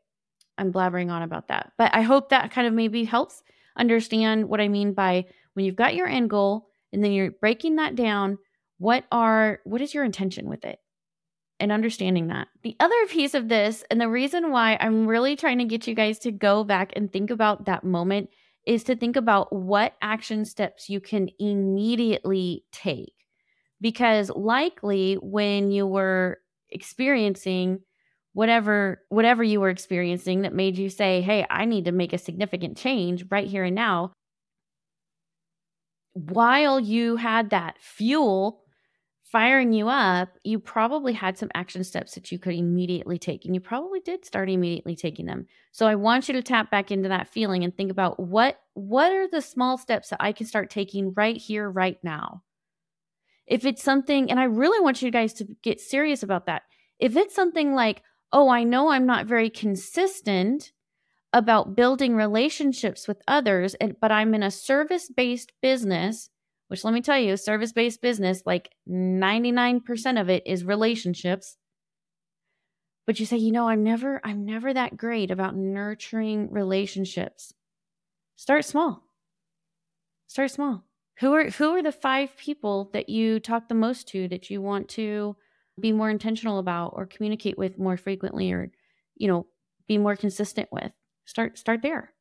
I'm 0.58 0.71
blabbering 0.71 1.12
on 1.12 1.21
about 1.21 1.49
that, 1.49 1.73
but 1.77 1.93
I 1.93 2.01
hope 2.01 2.30
that 2.30 2.51
kind 2.51 2.65
of 2.65 2.73
maybe 2.73 3.03
helps 3.03 3.43
understand 3.77 4.47
what 4.47 4.62
I 4.62 4.69
mean 4.69 4.93
by 4.93 5.25
when 5.53 5.65
you've 5.65 5.75
got 5.75 5.95
your 5.95 6.08
end 6.08 6.30
goal 6.30 6.69
and 6.93 7.03
then 7.03 7.12
you're 7.12 7.32
breaking 7.32 7.75
that 7.75 7.95
down. 7.95 8.38
What 8.77 9.05
are 9.11 9.59
what 9.63 9.81
is 9.81 9.93
your 9.93 10.03
intention 10.03 10.49
with 10.49 10.65
it? 10.65 10.79
and 11.59 11.71
understanding 11.71 12.27
that. 12.27 12.47
The 12.63 12.75
other 12.79 13.07
piece 13.07 13.33
of 13.33 13.49
this, 13.49 13.83
and 13.89 13.99
the 13.99 14.09
reason 14.09 14.51
why 14.51 14.77
I'm 14.79 15.07
really 15.07 15.35
trying 15.35 15.57
to 15.59 15.65
get 15.65 15.87
you 15.87 15.95
guys 15.95 16.19
to 16.19 16.31
go 16.31 16.63
back 16.63 16.93
and 16.95 17.11
think 17.11 17.29
about 17.29 17.65
that 17.65 17.83
moment, 17.83 18.29
is 18.65 18.83
to 18.83 18.95
think 18.95 19.15
about 19.15 19.53
what 19.53 19.93
action 20.01 20.45
steps 20.45 20.89
you 20.89 20.99
can 20.99 21.29
immediately 21.39 22.65
take. 22.71 23.13
Because 23.79 24.29
likely 24.29 25.15
when 25.15 25.71
you 25.71 25.87
were 25.87 26.39
experiencing 26.69 27.79
whatever 28.33 29.01
whatever 29.09 29.43
you 29.43 29.59
were 29.59 29.69
experiencing 29.69 30.41
that 30.41 30.53
made 30.53 30.77
you 30.77 30.89
say, 30.89 31.21
"Hey, 31.21 31.45
I 31.49 31.65
need 31.65 31.85
to 31.85 31.91
make 31.91 32.13
a 32.13 32.17
significant 32.17 32.77
change 32.77 33.25
right 33.31 33.47
here 33.47 33.63
and 33.63 33.75
now." 33.75 34.11
While 36.13 36.79
you 36.79 37.15
had 37.15 37.51
that 37.51 37.79
fuel 37.79 38.63
firing 39.31 39.73
you 39.73 39.89
up, 39.89 40.29
you 40.43 40.59
probably 40.59 41.13
had 41.13 41.37
some 41.37 41.49
action 41.53 41.83
steps 41.83 42.15
that 42.15 42.31
you 42.31 42.39
could 42.39 42.55
immediately 42.55 43.17
take. 43.17 43.45
And 43.45 43.53
you 43.53 43.59
probably 43.59 43.99
did 43.99 44.25
start 44.25 44.49
immediately 44.49 44.95
taking 44.95 45.25
them. 45.25 45.47
So 45.71 45.85
I 45.85 45.95
want 45.95 46.27
you 46.27 46.33
to 46.33 46.41
tap 46.41 46.71
back 46.71 46.91
into 46.91 47.09
that 47.09 47.27
feeling 47.27 47.63
and 47.63 47.75
think 47.75 47.91
about 47.91 48.19
what 48.19 48.59
what 48.73 49.11
are 49.11 49.27
the 49.27 49.41
small 49.41 49.77
steps 49.77 50.09
that 50.09 50.21
I 50.21 50.31
can 50.31 50.45
start 50.45 50.69
taking 50.69 51.13
right 51.13 51.35
here, 51.35 51.69
right 51.69 51.97
now. 52.03 52.43
If 53.45 53.65
it's 53.65 53.83
something, 53.83 54.29
and 54.29 54.39
I 54.39 54.43
really 54.43 54.79
want 54.79 55.01
you 55.01 55.11
guys 55.11 55.33
to 55.35 55.47
get 55.61 55.79
serious 55.79 56.23
about 56.23 56.45
that. 56.45 56.63
If 56.99 57.15
it's 57.15 57.35
something 57.35 57.73
like, 57.73 58.03
oh, 58.31 58.49
I 58.49 58.63
know 58.63 58.89
I'm 58.89 59.05
not 59.05 59.25
very 59.25 59.49
consistent 59.49 60.71
about 61.33 61.75
building 61.75 62.15
relationships 62.15 63.07
with 63.07 63.21
others, 63.27 63.73
and, 63.75 63.95
but 63.99 64.11
I'm 64.11 64.33
in 64.33 64.43
a 64.43 64.51
service 64.51 65.09
based 65.09 65.53
business 65.61 66.29
which 66.67 66.84
let 66.84 66.93
me 66.93 67.01
tell 67.01 67.19
you, 67.19 67.38
service 67.38 67.71
based 67.71 68.01
business, 68.01 68.43
like 68.45 68.71
99% 68.89 70.19
of 70.19 70.30
it 70.30 70.43
is 70.45 70.63
relationships. 70.63 71.58
But 73.06 73.19
you 73.19 73.25
say, 73.25 73.38
you 73.38 73.53
know, 73.53 73.69
I'm 73.69 73.84
never, 73.84 74.19
I'm 74.23 74.45
never 74.45 74.73
that 74.73 74.97
great 74.97 75.32
about 75.32 75.56
nurturing 75.56 76.51
relationships. 76.51 77.53
Start 78.36 78.65
small. 78.65 79.03
Start 80.27 80.51
small. 80.51 80.84
Who 81.19 81.34
are 81.34 81.49
who 81.49 81.69
are 81.71 81.82
the 81.82 81.91
five 81.91 82.36
people 82.38 82.91
that 82.93 83.10
you 83.10 83.39
talk 83.39 83.67
the 83.69 83.75
most 83.75 84.08
to 84.10 84.27
that 84.27 84.49
you 84.49 84.62
want 84.62 84.89
to 84.89 85.36
be 85.80 85.91
more 85.91 86.10
intentional 86.10 86.60
about 86.60 86.93
or 86.95 87.06
communicate 87.06 87.58
with 87.58 87.80
more 87.80 87.97
frequently 87.97 88.51
or, 88.51 88.71
you 89.15 89.27
know, 89.27 89.47
be 89.88 89.97
more 89.97 90.15
consistent 90.15 90.69
with? 90.71 90.91
Start 91.25 91.58
start 91.58 91.82
there. 91.82 92.13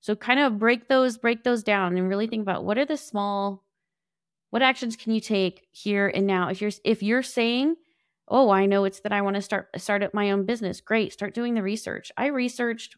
So 0.00 0.16
kind 0.16 0.40
of 0.40 0.58
break 0.58 0.88
those 0.88 1.16
break 1.16 1.44
those 1.44 1.62
down 1.62 1.96
and 1.96 2.08
really 2.08 2.26
think 2.26 2.42
about 2.42 2.64
what 2.64 2.78
are 2.78 2.86
the 2.86 2.96
small 2.96 3.63
what 4.54 4.62
actions 4.62 4.94
can 4.94 5.12
you 5.12 5.20
take 5.20 5.66
here 5.72 6.06
and 6.06 6.28
now? 6.28 6.48
If 6.48 6.60
you're 6.60 6.70
if 6.84 7.02
you're 7.02 7.24
saying, 7.24 7.74
"Oh, 8.28 8.50
I 8.50 8.66
know 8.66 8.84
it's 8.84 9.00
that 9.00 9.10
I 9.10 9.20
want 9.20 9.34
to 9.34 9.42
start 9.42 9.68
start 9.78 10.04
up 10.04 10.14
my 10.14 10.30
own 10.30 10.46
business." 10.46 10.80
Great, 10.80 11.12
start 11.12 11.34
doing 11.34 11.54
the 11.54 11.62
research. 11.64 12.12
I 12.16 12.26
researched 12.26 12.94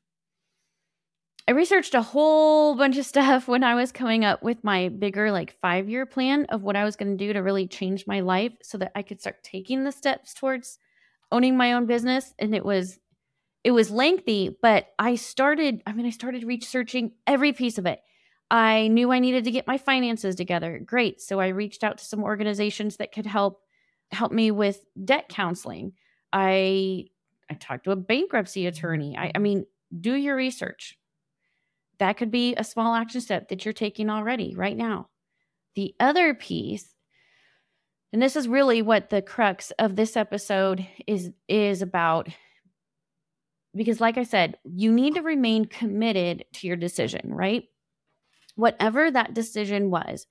I 1.49 1.53
researched 1.53 1.95
a 1.95 2.03
whole 2.03 2.75
bunch 2.75 2.99
of 2.99 3.07
stuff 3.13 3.49
when 3.49 3.65
I 3.65 3.75
was 3.75 3.91
coming 3.91 4.23
up 4.23 4.43
with 4.43 4.65
my 4.65 4.91
bigger, 4.91 5.33
like 5.33 5.59
five 5.63 5.89
year 5.89 6.05
plan 6.05 6.45
of 6.51 6.63
what 6.63 6.77
I 6.77 6.85
was 6.85 6.95
going 6.95 7.17
to 7.17 7.27
do 7.27 7.33
to 7.33 7.39
really 7.41 7.67
change 7.67 8.07
my 8.07 8.21
life 8.21 8.53
so 8.63 8.77
that 8.77 8.93
I 8.95 9.01
could 9.01 9.23
start 9.23 9.43
taking 9.43 9.85
the 9.85 9.93
steps 9.93 10.35
towards 10.35 10.79
owning 11.33 11.57
my 11.57 11.73
own 11.73 11.87
business. 11.87 12.35
And 12.39 12.55
it 12.55 12.67
was, 12.67 12.99
it 13.65 13.71
was 13.71 13.91
lengthy, 13.91 14.55
but 14.61 14.89
I 14.99 15.15
started, 15.15 15.83
I 15.87 15.95
mean, 15.95 16.05
I 16.05 16.11
started 16.11 16.45
researching 16.45 17.13
every 17.27 17.55
piece 17.55 17.79
of 17.79 17.87
it. 17.87 18.01
I 18.51 18.89
knew 18.89 19.13
I 19.13 19.19
needed 19.19 19.45
to 19.45 19.51
get 19.51 19.67
my 19.67 19.79
finances 19.79 20.37
together. 20.37 20.81
Great. 20.85 21.21
So 21.21 21.41
I 21.41 21.49
reached 21.49 21.83
out 21.83 21.99
to 21.99 22.05
some 22.05 22.23
organizations 22.23 22.97
that 22.97 23.13
could 23.13 23.27
help 23.27 23.61
help 24.13 24.31
me 24.31 24.51
with 24.51 24.85
debt 25.05 25.29
counseling. 25.29 25.93
I 26.33 27.07
I 27.51 27.55
talked 27.55 27.85
to 27.85 27.91
a 27.93 27.97
bankruptcy 27.97 28.67
attorney. 28.67 29.17
I, 29.17 29.33
I 29.35 29.39
mean, 29.39 29.67
do 30.01 30.15
your 30.15 30.37
research 30.37 30.99
that 31.99 32.17
could 32.17 32.31
be 32.31 32.55
a 32.57 32.65
small 32.65 32.95
action 32.95 33.21
step 33.21 33.49
that 33.49 33.65
you're 33.65 33.75
taking 33.75 34.11
already 34.11 34.55
right 34.55 34.77
now. 34.77 35.09
The 35.75 35.95
other 36.01 36.35
piece, 36.35 36.95
and 38.13 38.23
this 38.23 38.37
is 38.37 38.49
really 38.49 38.83
what 38.83 39.11
the 39.11 39.23
crux 39.23 39.73
of 39.79 39.97
this 39.97 40.17
episode 40.17 40.87
is 41.07 41.31
is 41.49 41.83
about 41.83 42.29
because 43.75 44.01
like 44.01 44.17
I 44.17 44.23
said, 44.23 44.57
you 44.65 44.91
need 44.91 45.15
to 45.15 45.23
remain 45.23 45.67
committed 45.67 46.47
to 46.55 46.67
your 46.67 46.77
decision, 46.77 47.33
right? 47.33 47.65
Whatever 48.57 49.11
that 49.11 49.35
decision 49.35 49.91
was. 49.91 50.27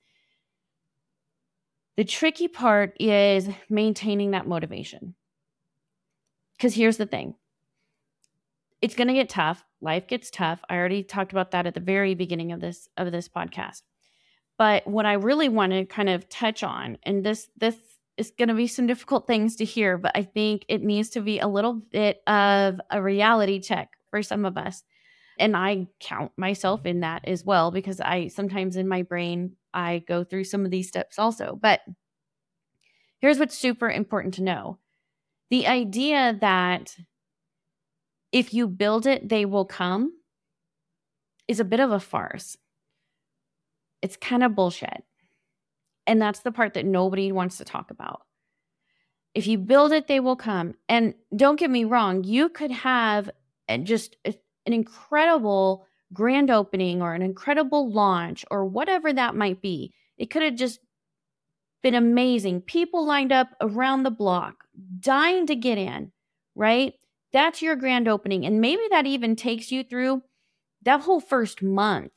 The 1.96 2.04
tricky 2.04 2.48
part 2.48 2.94
is 3.00 3.48
maintaining 3.70 4.32
that 4.32 4.46
motivation. 4.46 5.14
Cuz 6.58 6.74
here's 6.74 6.98
the 6.98 7.06
thing 7.06 7.36
it's 8.82 8.94
going 8.94 9.08
to 9.08 9.14
get 9.14 9.28
tough. 9.28 9.64
Life 9.80 10.06
gets 10.06 10.30
tough. 10.30 10.60
I 10.68 10.76
already 10.76 11.02
talked 11.02 11.32
about 11.32 11.50
that 11.52 11.66
at 11.66 11.74
the 11.74 11.80
very 11.80 12.14
beginning 12.14 12.52
of 12.52 12.60
this 12.60 12.88
of 12.96 13.10
this 13.12 13.28
podcast. 13.28 13.82
But 14.58 14.86
what 14.86 15.06
I 15.06 15.14
really 15.14 15.48
want 15.48 15.72
to 15.72 15.84
kind 15.84 16.08
of 16.08 16.28
touch 16.28 16.62
on 16.62 16.98
and 17.02 17.24
this 17.24 17.48
this 17.56 17.76
is 18.16 18.30
going 18.30 18.48
to 18.48 18.54
be 18.54 18.66
some 18.66 18.86
difficult 18.86 19.26
things 19.26 19.56
to 19.56 19.64
hear, 19.64 19.98
but 19.98 20.12
I 20.14 20.22
think 20.22 20.64
it 20.68 20.82
needs 20.82 21.10
to 21.10 21.20
be 21.20 21.38
a 21.38 21.48
little 21.48 21.74
bit 21.74 22.22
of 22.26 22.80
a 22.90 23.02
reality 23.02 23.60
check 23.60 23.90
for 24.10 24.22
some 24.22 24.46
of 24.46 24.56
us. 24.56 24.82
And 25.38 25.56
I 25.56 25.88
count 26.00 26.32
myself 26.36 26.86
in 26.86 27.00
that 27.00 27.26
as 27.26 27.44
well 27.44 27.70
because 27.70 28.00
I 28.00 28.28
sometimes 28.28 28.76
in 28.76 28.88
my 28.88 29.02
brain 29.02 29.56
I 29.74 30.02
go 30.06 30.24
through 30.24 30.44
some 30.44 30.64
of 30.64 30.70
these 30.70 30.88
steps 30.88 31.18
also. 31.18 31.58
But 31.60 31.80
here's 33.20 33.38
what's 33.38 33.56
super 33.56 33.90
important 33.90 34.34
to 34.34 34.42
know. 34.42 34.78
The 35.50 35.66
idea 35.66 36.36
that 36.40 36.96
if 38.32 38.52
you 38.52 38.66
build 38.66 39.06
it, 39.06 39.28
they 39.28 39.44
will 39.44 39.64
come 39.64 40.12
is 41.46 41.60
a 41.60 41.64
bit 41.64 41.80
of 41.80 41.92
a 41.92 42.00
farce. 42.00 42.56
It's 44.02 44.16
kind 44.16 44.42
of 44.42 44.54
bullshit. 44.54 45.04
And 46.06 46.20
that's 46.20 46.40
the 46.40 46.52
part 46.52 46.74
that 46.74 46.86
nobody 46.86 47.32
wants 47.32 47.58
to 47.58 47.64
talk 47.64 47.90
about. 47.90 48.22
If 49.34 49.46
you 49.46 49.58
build 49.58 49.92
it, 49.92 50.06
they 50.06 50.20
will 50.20 50.36
come. 50.36 50.74
And 50.88 51.14
don't 51.34 51.58
get 51.58 51.70
me 51.70 51.84
wrong, 51.84 52.24
you 52.24 52.48
could 52.48 52.70
have 52.70 53.30
just 53.82 54.16
uh, 54.24 54.32
an 54.66 54.72
incredible 54.72 55.86
grand 56.12 56.50
opening 56.50 57.02
or 57.02 57.14
an 57.14 57.22
incredible 57.22 57.90
launch 57.90 58.44
or 58.50 58.64
whatever 58.64 59.12
that 59.12 59.34
might 59.34 59.60
be. 59.60 59.92
It 60.18 60.30
could 60.30 60.42
have 60.42 60.54
just 60.54 60.80
been 61.82 61.94
amazing. 61.94 62.62
People 62.62 63.06
lined 63.06 63.32
up 63.32 63.48
around 63.60 64.02
the 64.02 64.10
block, 64.10 64.64
dying 65.00 65.46
to 65.46 65.56
get 65.56 65.78
in, 65.78 66.12
right? 66.54 66.94
That's 67.32 67.62
your 67.62 67.76
grand 67.76 68.08
opening. 68.08 68.46
And 68.46 68.60
maybe 68.60 68.82
that 68.90 69.06
even 69.06 69.36
takes 69.36 69.70
you 69.70 69.84
through 69.84 70.22
that 70.82 71.00
whole 71.00 71.20
first 71.20 71.62
month 71.62 72.12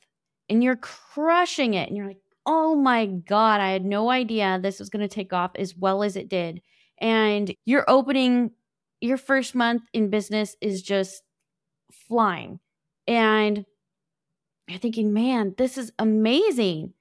and 0.48 0.62
you're 0.62 0.76
crushing 0.76 1.74
it. 1.74 1.88
And 1.88 1.96
you're 1.96 2.08
like, 2.08 2.20
oh 2.46 2.74
my 2.74 3.06
God, 3.06 3.60
I 3.60 3.70
had 3.70 3.84
no 3.84 4.10
idea 4.10 4.58
this 4.58 4.78
was 4.78 4.90
going 4.90 5.06
to 5.06 5.14
take 5.14 5.32
off 5.32 5.52
as 5.56 5.76
well 5.76 6.02
as 6.02 6.16
it 6.16 6.28
did. 6.28 6.62
And 6.98 7.54
your 7.64 7.84
opening, 7.88 8.52
your 9.00 9.16
first 9.16 9.54
month 9.54 9.82
in 9.92 10.10
business 10.10 10.56
is 10.60 10.82
just 10.82 11.22
flying. 11.92 12.60
And 13.06 13.64
you're 14.68 14.78
thinking, 14.78 15.12
man, 15.12 15.54
this 15.58 15.76
is 15.76 15.92
amazing. 15.98 16.94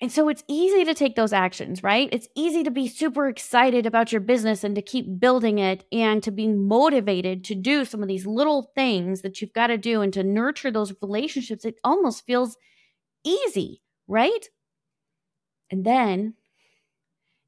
And 0.00 0.12
so 0.12 0.28
it's 0.28 0.44
easy 0.46 0.84
to 0.84 0.92
take 0.92 1.16
those 1.16 1.32
actions, 1.32 1.82
right? 1.82 2.10
It's 2.12 2.28
easy 2.34 2.62
to 2.64 2.70
be 2.70 2.86
super 2.86 3.28
excited 3.28 3.86
about 3.86 4.12
your 4.12 4.20
business 4.20 4.62
and 4.62 4.74
to 4.74 4.82
keep 4.82 5.18
building 5.18 5.58
it 5.58 5.84
and 5.90 6.22
to 6.22 6.30
be 6.30 6.48
motivated 6.48 7.44
to 7.44 7.54
do 7.54 7.86
some 7.86 8.02
of 8.02 8.08
these 8.08 8.26
little 8.26 8.70
things 8.74 9.22
that 9.22 9.40
you've 9.40 9.54
got 9.54 9.68
to 9.68 9.78
do 9.78 10.02
and 10.02 10.12
to 10.12 10.22
nurture 10.22 10.70
those 10.70 10.92
relationships. 11.00 11.64
It 11.64 11.76
almost 11.82 12.26
feels 12.26 12.58
easy, 13.24 13.82
right? 14.06 14.50
And 15.70 15.84
then, 15.84 16.34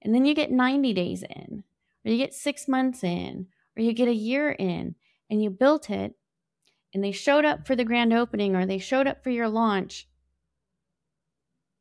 and 0.01 0.14
then 0.14 0.25
you 0.25 0.35
get 0.35 0.51
90 0.51 0.95
days 0.95 1.23
in, 1.23 1.64
or 2.05 2.11
you 2.11 2.17
get 2.17 2.33
six 2.33 2.67
months 2.67 3.05
in, 3.05 3.49
or 3.77 3.83
you 3.83 3.93
get 3.93 4.09
a 4.09 4.14
year 4.14 4.51
in, 4.51 4.95
and 5.31 5.43
you 5.43 5.51
built 5.51 5.91
it, 5.91 6.14
and 6.95 7.05
they 7.05 7.12
showed 7.12 7.45
up 7.45 7.67
for 7.67 7.77
the 7.77 7.85
grand 7.85 8.12
opening 8.12 8.57
or 8.57 8.67
they 8.67 8.79
showed 8.79 9.07
up 9.07 9.23
for 9.23 9.31
your 9.31 9.49
launch 9.49 10.09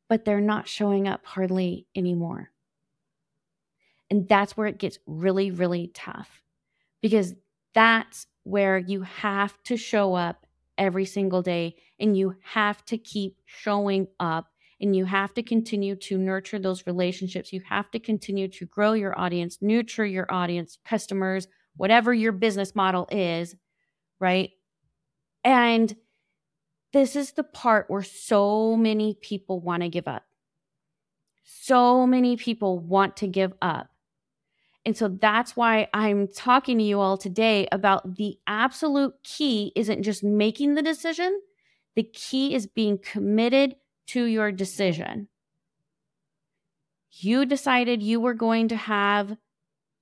but 0.08 0.24
they're 0.24 0.40
not 0.40 0.68
showing 0.68 1.06
up 1.06 1.24
hardly 1.24 1.86
anymore. 1.94 2.50
And 4.10 4.26
that's 4.26 4.56
where 4.56 4.66
it 4.66 4.78
gets 4.78 4.98
really, 5.06 5.50
really 5.50 5.90
tough 5.92 6.42
because 7.02 7.34
that's 7.74 8.26
where 8.44 8.78
you 8.78 9.02
have 9.02 9.62
to 9.64 9.76
show 9.76 10.14
up 10.14 10.46
every 10.78 11.04
single 11.04 11.42
day 11.42 11.76
and 12.00 12.16
you 12.16 12.34
have 12.42 12.84
to 12.86 12.96
keep 12.96 13.36
showing 13.44 14.06
up 14.18 14.48
and 14.80 14.96
you 14.96 15.04
have 15.04 15.34
to 15.34 15.42
continue 15.42 15.94
to 15.96 16.16
nurture 16.16 16.58
those 16.58 16.86
relationships. 16.86 17.52
You 17.52 17.60
have 17.68 17.90
to 17.90 17.98
continue 17.98 18.48
to 18.48 18.64
grow 18.64 18.94
your 18.94 19.18
audience, 19.18 19.58
nurture 19.60 20.06
your 20.06 20.32
audience, 20.32 20.78
customers, 20.84 21.48
whatever 21.78 22.12
your 22.12 22.32
business 22.32 22.74
model 22.74 23.08
is, 23.10 23.56
right? 24.20 24.50
And 25.44 25.96
this 26.92 27.16
is 27.16 27.32
the 27.32 27.44
part 27.44 27.86
where 27.88 28.02
so 28.02 28.76
many 28.76 29.14
people 29.14 29.60
want 29.60 29.82
to 29.82 29.88
give 29.88 30.06
up. 30.06 30.24
So 31.44 32.06
many 32.06 32.36
people 32.36 32.78
want 32.78 33.16
to 33.18 33.26
give 33.26 33.54
up. 33.62 33.88
And 34.84 34.96
so 34.96 35.08
that's 35.08 35.56
why 35.56 35.88
I'm 35.92 36.28
talking 36.28 36.78
to 36.78 36.84
you 36.84 37.00
all 37.00 37.16
today 37.16 37.68
about 37.72 38.16
the 38.16 38.38
absolute 38.46 39.14
key 39.22 39.72
isn't 39.76 40.02
just 40.02 40.24
making 40.24 40.74
the 40.74 40.82
decision, 40.82 41.40
the 41.94 42.02
key 42.02 42.54
is 42.54 42.66
being 42.66 42.98
committed 42.98 43.76
to 44.08 44.24
your 44.24 44.50
decision. 44.50 45.28
You 47.10 47.44
decided 47.44 48.02
you 48.02 48.20
were 48.20 48.34
going 48.34 48.68
to 48.68 48.76
have 48.76 49.36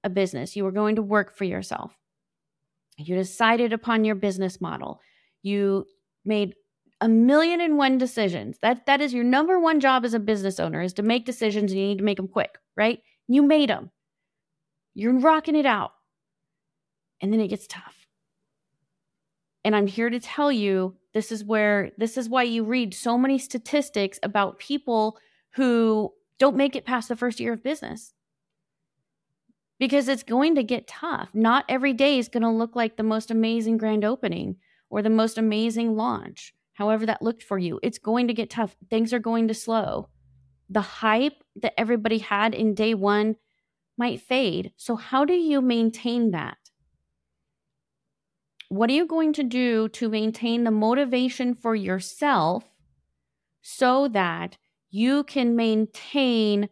a 0.05 0.11
business, 0.11 0.57
you 0.57 0.65
were 0.65 0.73
going 0.73 0.97
to 0.97 1.03
work 1.03 1.37
for 1.37 1.45
yourself. 1.45 1.97
You 2.99 3.15
decided 3.17 3.73
upon 3.73 4.05
your 4.05 4.15
business 4.15 4.61
model. 4.61 5.01
You 5.43 5.87
made 6.25 6.55
a 7.01 7.09
million 7.09 7.61
and 7.61 7.77
one 7.77 7.99
decisions. 7.99 8.59
That 8.63 8.87
that 8.87 9.01
is 9.01 9.13
your 9.13 9.25
number 9.25 9.59
one 9.61 9.81
job 9.81 10.05
as 10.05 10.15
a 10.15 10.19
business 10.19 10.59
owner 10.59 10.81
is 10.81 10.95
to 10.95 11.03
make 11.03 11.27
decisions 11.27 11.73
and 11.73 11.81
you 11.81 11.89
need 11.89 11.99
to 11.99 12.05
make 12.05 12.17
them 12.17 12.29
quick, 12.29 12.57
right? 12.77 13.01
You 13.29 13.43
made 13.43 13.69
them. 13.69 13.91
You're 14.95 15.19
rocking 15.19 15.57
it 15.57 15.67
out. 15.67 15.93
And 17.21 17.33
then 17.33 17.41
it 17.41 17.49
gets 17.49 17.67
tough. 17.67 18.07
And 19.65 19.75
I'm 19.75 19.87
here 19.87 20.11
to 20.11 20.21
tell 20.21 20.51
you 20.51 20.97
this 21.13 21.33
is 21.33 21.45
where 21.45 21.91
this 21.99 22.17
is 22.17 22.29
why 22.29 22.45
you 22.45 22.65
read 22.65 22.95
so 22.95 23.19
many 23.19 23.39
statistics 23.39 24.19
about 24.23 24.59
people 24.59 25.19
who 25.55 26.13
don't 26.39 26.57
make 26.57 26.77
it 26.77 26.85
past 26.85 27.09
the 27.09 27.17
first 27.17 27.41
year 27.41 27.55
of 27.55 27.63
business. 27.63 28.13
Because 29.79 30.09
it's 30.09 30.23
going 30.23 30.55
to 30.55 30.63
get 30.63 30.87
tough. 30.87 31.29
Not 31.35 31.65
every 31.69 31.93
day 31.93 32.19
is 32.19 32.29
going 32.29 32.43
to 32.43 32.51
look 32.51 32.75
like 32.75 32.97
the 32.97 33.03
most 33.03 33.31
amazing 33.31 33.77
grand 33.77 34.05
opening 34.05 34.57
or 34.89 35.03
the 35.03 35.11
most 35.11 35.37
amazing 35.37 35.97
launch 35.97 36.55
however 36.77 37.07
that 37.07 37.23
looked 37.23 37.43
for 37.43 37.59
you. 37.59 37.81
It's 37.83 37.99
going 37.99 38.29
to 38.29 38.35
get 38.35 38.51
tough. 38.51 38.77
Things 38.91 39.13
are 39.13 39.19
going 39.19 39.49
to 39.49 39.55
slow. 39.55 40.09
The 40.69 40.83
hype 40.83 41.43
that 41.63 41.79
everybody 41.79 42.19
had 42.19 42.55
in 42.55 42.75
day 42.75 42.95
one 42.95 43.37
might 43.97 44.21
fade. 44.21 44.73
So, 44.77 44.97
how 44.97 45.25
do 45.25 45.33
you 45.33 45.61
maintain 45.61 46.33
that? 46.33 46.59
What 48.69 48.91
are 48.91 48.95
you 48.95 49.07
going 49.07 49.33
to 49.35 49.43
do 49.43 49.89
to 49.91 50.09
maintain 50.09 50.65
the 50.65 50.71
motivation 50.71 51.55
for 51.55 51.75
yourself 51.75 52.65
so 53.63 54.09
that 54.09 54.59
you 54.91 55.25
can 55.25 55.57
maintain 55.57 56.69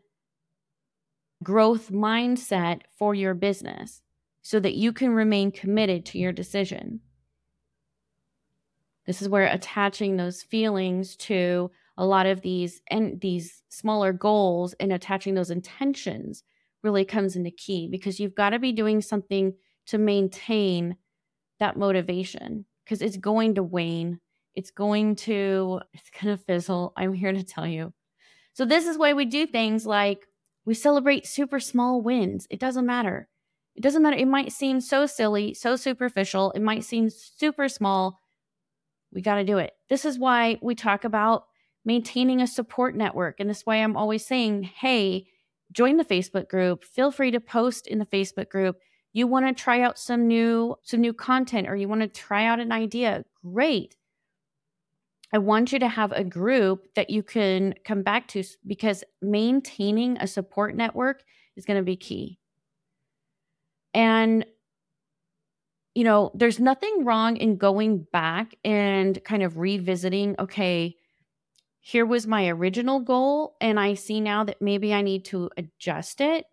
growth 1.45 1.91
mindset 1.91 2.81
for 2.99 3.15
your 3.15 3.35
business 3.35 4.03
so 4.43 4.59
that 4.61 4.75
you 4.75 4.93
can 4.93 5.11
remain 5.11 5.53
committed 5.53 6.05
to 6.07 6.19
your 6.19 6.33
decision? 6.33 7.01
This 9.07 9.21
is 9.23 9.29
where 9.29 9.47
attaching 9.47 10.17
those 10.17 10.43
feelings 10.43 11.17
to 11.17 11.71
a 11.97 12.05
lot 12.05 12.27
of 12.27 12.41
these 12.41 12.81
and 12.91 13.21
these 13.21 13.63
smaller 13.69 14.13
goals 14.13 14.75
and 14.81 14.93
attaching 14.93 15.35
those 15.35 15.51
intentions 15.51 16.43
really 16.83 17.05
comes 17.05 17.37
into 17.37 17.51
key 17.51 17.89
because 17.89 18.19
you've 18.19 18.35
got 18.35 18.51
to 18.51 18.59
be 18.59 18.73
doing 18.73 19.01
something 19.01 19.55
to 19.87 19.99
maintain 19.99 20.97
that 21.61 21.77
motivation 21.77 22.65
because 22.85 23.03
it's 23.03 23.17
going 23.17 23.55
to 23.55 23.63
wane. 23.63 24.21
It's 24.55 24.71
going 24.71 25.17
to 25.17 25.81
it's 25.93 26.11
going 26.11 26.37
to 26.37 26.45
fizzle. 26.45 26.93
I'm 26.97 27.13
here 27.13 27.33
to 27.33 27.45
tell 27.45 27.67
you. 27.67 27.93
So 28.55 28.65
this 28.65 28.87
is 28.87 28.97
why 28.97 29.13
we 29.13 29.25
do 29.25 29.47
things 29.47 29.87
like 29.87 30.27
we 30.65 30.75
celebrate 30.75 31.27
super 31.27 31.61
small 31.61 32.01
wins. 32.01 32.47
It 32.51 32.61
doesn't 32.61 32.87
matter. 32.87 33.29
It 33.75 33.83
doesn't 33.83 34.03
matter. 34.03 34.17
It 34.17 34.29
might 34.29 34.53
seem 34.53 34.81
so 34.81 35.07
silly, 35.07 35.53
so 35.55 35.77
superficial. 35.77 36.53
It 36.53 36.63
might 36.63 36.85
seem 36.85 37.11
super 37.11 37.69
small. 37.69 38.21
We 39.13 39.21
got 39.21 39.37
to 39.37 39.45
do 39.45 39.59
it. 39.59 39.73
This 39.89 40.05
is 40.05 40.19
why 40.19 40.59
we 40.63 40.75
talk 40.75 41.05
about 41.05 41.45
maintaining 41.85 42.41
a 42.41 42.47
support 42.47 42.97
network. 42.97 43.41
And 43.41 43.51
this 43.51 43.59
is 43.59 43.67
why 43.67 43.77
I'm 43.77 43.97
always 43.97 44.25
saying, 44.25 44.63
hey, 44.63 45.27
join 45.73 45.97
the 45.97 46.05
Facebook 46.05 46.49
group. 46.49 46.85
Feel 46.85 47.11
free 47.11 47.31
to 47.33 47.41
post 47.41 47.87
in 47.87 47.99
the 47.99 48.07
Facebook 48.07 48.49
group. 48.49 48.77
You 49.13 49.27
want 49.27 49.47
to 49.47 49.63
try 49.63 49.83
out 49.83 49.99
some 49.99 50.27
new 50.27 50.77
some 50.83 51.01
new 51.01 51.13
content 51.13 51.69
or 51.69 51.77
you 51.77 51.89
want 51.89 52.01
to 52.01 52.09
try 52.09 52.47
out 52.47 52.61
an 52.61 52.73
idea. 52.73 53.25
Great. 53.43 53.97
I 55.33 55.39
want 55.39 55.73
you 55.73 55.79
to 55.81 55.89
have 55.89 56.13
a 56.13 56.25
group 56.25 56.95
that 56.95 57.11
you 57.11 57.23
can 57.23 57.75
come 57.85 58.03
back 58.03 58.29
to 58.29 58.45
because 58.67 59.03
maintaining 59.21 60.17
a 60.19 60.27
support 60.27 60.77
network 60.77 61.25
is 61.57 61.65
going 61.65 61.79
to 61.79 61.85
be 61.85 61.97
key. 61.97 62.39
And 63.93 64.45
you 65.95 66.03
know, 66.03 66.33
there's 66.35 66.59
nothing 66.59 67.05
wrong 67.05 67.37
in 67.37 67.57
going 67.57 68.07
back 68.13 68.57
and 68.65 69.23
kind 69.25 69.43
of 69.43 69.59
revisiting, 69.59 70.35
okay, 70.39 70.97
here 71.81 72.05
was 72.05 72.27
my 72.27 72.49
original 72.49 72.99
goal, 72.99 73.57
and 73.61 73.79
I 73.79 73.95
see 73.95 74.21
now 74.21 74.43
that 74.45 74.61
maybe 74.61 74.93
I 74.93 75.03
need 75.03 75.25
to 75.27 75.51
adjust 75.57 76.21
it. 76.21 76.47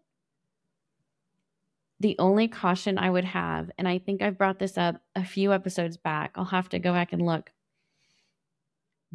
The 2.00 2.16
only 2.20 2.48
caution 2.48 2.98
I 2.98 3.10
would 3.10 3.24
have, 3.26 3.72
and 3.78 3.88
I 3.88 3.98
think 3.98 4.22
I've 4.22 4.38
brought 4.38 4.60
this 4.60 4.78
up 4.78 5.02
a 5.16 5.24
few 5.24 5.54
episodes 5.54 5.98
back, 5.98 6.32
I'll 6.36 6.46
have 6.46 6.70
to 6.70 6.80
go 6.80 6.92
back 6.92 7.14
and 7.14 7.26
look. 7.26 7.52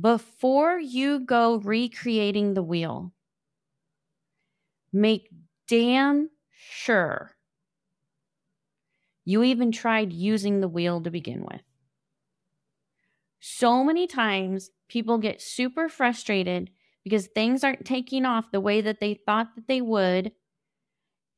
Before 0.01 0.79
you 0.79 1.21
go 1.21 1.57
recreating 1.57 2.55
the 2.55 2.63
wheel, 2.63 3.13
make 4.93 5.31
damn 5.69 6.31
sure 6.51 7.37
you 9.27 9.43
even 9.43 9.73
tried 9.73 10.11
using 10.13 10.61
the 10.61 10.69
wheel 10.69 11.03
to 11.03 11.11
begin 11.11 11.45
with. 11.45 11.61
So 13.41 13.85
many 13.85 14.07
times 14.07 14.71
people 14.89 15.19
get 15.19 15.41
super 15.41 15.89
frustrated 15.89 16.71
because 17.05 17.27
things 17.29 17.63
aren't 17.65 17.85
taking 17.87 18.25
off 18.25 18.51
the 18.51 18.61
way 18.61 18.81
that 18.81 19.01
they 19.01 19.15
thought 19.15 19.55
that 19.55 19.69
they 19.69 19.81
would 19.81 20.33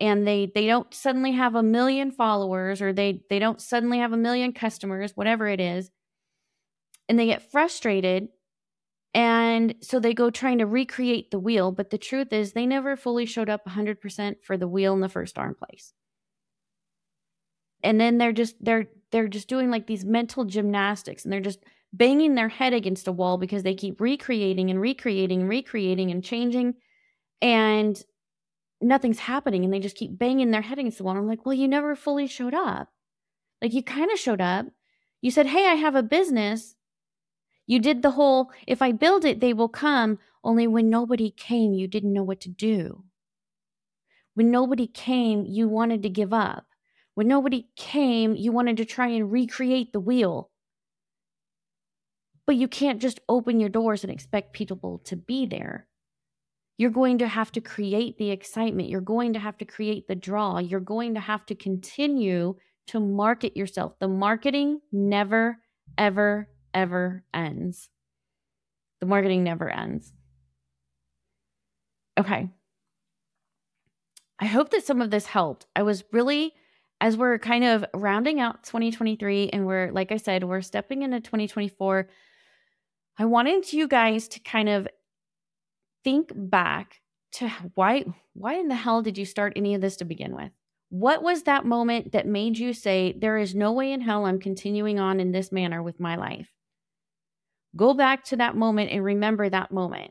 and 0.01 0.27
they 0.27 0.51
they 0.55 0.66
don't 0.66 0.92
suddenly 0.94 1.33
have 1.33 1.55
a 1.55 1.62
million 1.62 2.11
followers 2.11 2.81
or 2.81 2.92
they 2.92 3.23
they 3.31 3.38
don't 3.38 3.61
suddenly 3.61 3.99
have 3.99 4.12
a 4.12 4.16
million 4.16 4.53
customers 4.53 5.12
whatever 5.16 5.47
it 5.49 5.61
is 5.61 5.90
and 7.09 7.18
they 7.18 7.27
get 7.27 7.51
frustrated 7.51 8.29
and 9.14 9.75
so 9.81 9.99
they 9.99 10.14
go 10.14 10.31
trying 10.31 10.59
to 10.59 10.66
recreate 10.66 11.31
the 11.31 11.38
wheel 11.38 11.73
but 11.73 11.90
the 11.90 11.99
truth 11.99 12.33
is 12.33 12.53
they 12.53 12.66
never 12.66 12.97
fully 12.97 13.27
showed 13.27 13.49
up 13.49 13.64
100% 13.66 14.37
for 14.42 14.57
the 14.57 14.68
wheel 14.68 14.94
in 14.94 15.01
the 15.01 15.09
first 15.09 15.35
darn 15.35 15.55
place 15.55 15.92
and 17.83 18.01
then 18.01 18.18
they're 18.18 18.33
just 18.33 18.57
they're 18.61 18.87
they're 19.11 19.29
just 19.29 19.49
doing 19.49 19.71
like 19.71 19.87
these 19.87 20.05
mental 20.05 20.44
gymnastics 20.44 21.25
and 21.25 21.33
they're 21.33 21.40
just 21.40 21.61
banging 21.92 22.35
their 22.35 22.49
head 22.49 22.75
against 22.75 23.09
a 23.09 23.12
wall 23.12 23.38
because 23.38 23.62
they 23.62 23.75
keep 23.75 24.01
recreating 24.01 24.71
and 24.71 24.81
recreating 24.81 25.40
and 25.40 25.49
recreating 25.49 26.11
and 26.11 26.23
changing 26.23 26.75
and 27.40 28.03
nothing's 28.81 29.18
happening 29.18 29.64
and 29.64 29.73
they 29.73 29.81
just 29.81 29.97
keep 29.97 30.18
banging 30.18 30.51
their 30.51 30.62
head 30.62 30.79
against 30.79 30.99
the 30.99 31.05
wall. 31.05 31.16
I'm 31.16 31.27
like, 31.27 31.44
well, 31.44 31.55
you 31.55 31.66
never 31.68 31.97
fully 31.97 32.27
showed 32.27 32.55
up. 32.55 32.88
Like 33.62 33.73
you 33.73 33.83
kind 33.83 34.11
of 34.12 34.18
showed 34.18 34.40
up. 34.40 34.66
You 35.21 35.31
said, 35.31 35.47
hey, 35.47 35.66
I 35.66 35.75
have 35.75 35.94
a 35.94 36.03
business. 36.03 36.77
You 37.68 37.78
did 37.78 38.00
the 38.00 38.12
whole, 38.12 38.50
if 38.66 38.81
I 38.81 38.92
build 38.92 39.26
it, 39.26 39.40
they 39.40 39.52
will 39.52 39.68
come. 39.68 40.18
Only 40.42 40.66
when 40.66 40.88
nobody 40.88 41.31
came, 41.31 41.74
you 41.74 41.87
didn't 41.87 42.14
know 42.14 42.22
what 42.22 42.40
to 42.40 42.48
do. 42.48 43.04
When 44.35 44.50
nobody 44.50 44.87
came, 44.87 45.44
you 45.46 45.68
wanted 45.68 46.02
to 46.02 46.09
give 46.09 46.33
up. 46.33 46.64
When 47.14 47.28
nobody 47.28 47.68
came, 47.76 48.35
you 48.37 48.52
wanted 48.52 48.78
to 48.78 48.87
try 48.87 49.09
and 49.09 49.31
recreate 49.31 49.92
the 49.92 50.00
wheel. 50.00 50.50
But 52.46 52.57
you 52.57 52.68
can't 52.68 53.02
just 53.02 53.20
open 53.28 53.61
your 53.61 53.68
doors 53.68 54.02
and 54.02 54.11
expect 54.11 54.54
people 54.54 55.02
to 55.04 55.16
be 55.16 55.44
there. 55.44 55.88
You're 56.78 56.90
going 56.90 57.18
to 57.18 57.28
have 57.28 57.52
to 57.52 57.61
create 57.61 58.16
the 58.16 58.31
excitement. 58.31 58.88
You're 58.88 59.02
going 59.02 59.35
to 59.35 59.40
have 59.40 59.59
to 59.59 59.66
create 59.66 60.09
the 60.09 60.14
draw. 60.14 60.59
You're 60.59 60.81
going 60.81 61.14
to 61.14 61.20
have 61.20 61.44
to 61.46 61.54
continue 61.54 62.54
to 62.87 63.00
market 63.00 63.59
yourself. 63.59 63.98
The 63.98 64.09
marketing 64.09 64.81
never, 64.90 65.59
ever, 65.98 66.48
ever 66.74 67.24
ends. 67.33 67.88
The 69.00 69.07
marketing 69.07 69.44
never 69.44 69.68
ends. 69.70 70.12
Okay. 72.18 72.48
I 74.40 74.46
hope 74.46 74.70
that 74.70 74.85
some 74.85 75.00
of 75.00 75.11
this 75.11 75.26
helped. 75.26 75.66
I 75.74 75.83
was 75.83 76.04
really 76.12 76.54
as 77.00 77.16
we're 77.16 77.38
kind 77.38 77.64
of 77.64 77.85
rounding 77.94 78.40
out 78.40 78.64
2023 78.64 79.50
and 79.50 79.66
we're, 79.66 79.90
like 79.92 80.11
I 80.11 80.16
said, 80.16 80.44
we're 80.44 80.62
stepping 80.62 81.02
into 81.02 81.20
2024, 81.20 82.09
I 83.18 83.24
wanted 83.24 83.72
you 83.72 83.88
guys 83.88 84.28
to 84.28 84.40
kind 84.40 84.68
of 84.68 84.88
think 86.04 86.33
back 86.35 87.00
to 87.31 87.48
why 87.74 88.04
why 88.33 88.54
in 88.54 88.68
the 88.68 88.74
hell 88.74 89.02
did 89.02 89.18
you 89.18 89.24
start 89.24 89.52
any 89.57 89.74
of 89.74 89.81
this 89.81 89.96
to 89.96 90.04
begin 90.04 90.35
with? 90.35 90.50
What 90.90 91.22
was 91.22 91.42
that 91.42 91.66
moment 91.66 92.12
that 92.12 92.26
made 92.26 92.57
you 92.57 92.72
say 92.72 93.12
there 93.18 93.37
is 93.37 93.54
no 93.54 93.72
way 93.72 93.92
in 93.92 94.00
hell 94.00 94.24
I'm 94.24 94.38
continuing 94.38 94.98
on 94.98 95.20
in 95.20 95.33
this 95.33 95.52
manner 95.52 95.83
with 95.83 96.00
my 96.00 96.16
life? 96.16 96.48
Go 97.78 97.94
back 97.94 98.24
to 98.24 98.36
that 98.36 98.56
moment 98.56 98.90
and 98.90 99.02
remember 99.02 99.48
that 99.48 99.70
moment. 99.70 100.10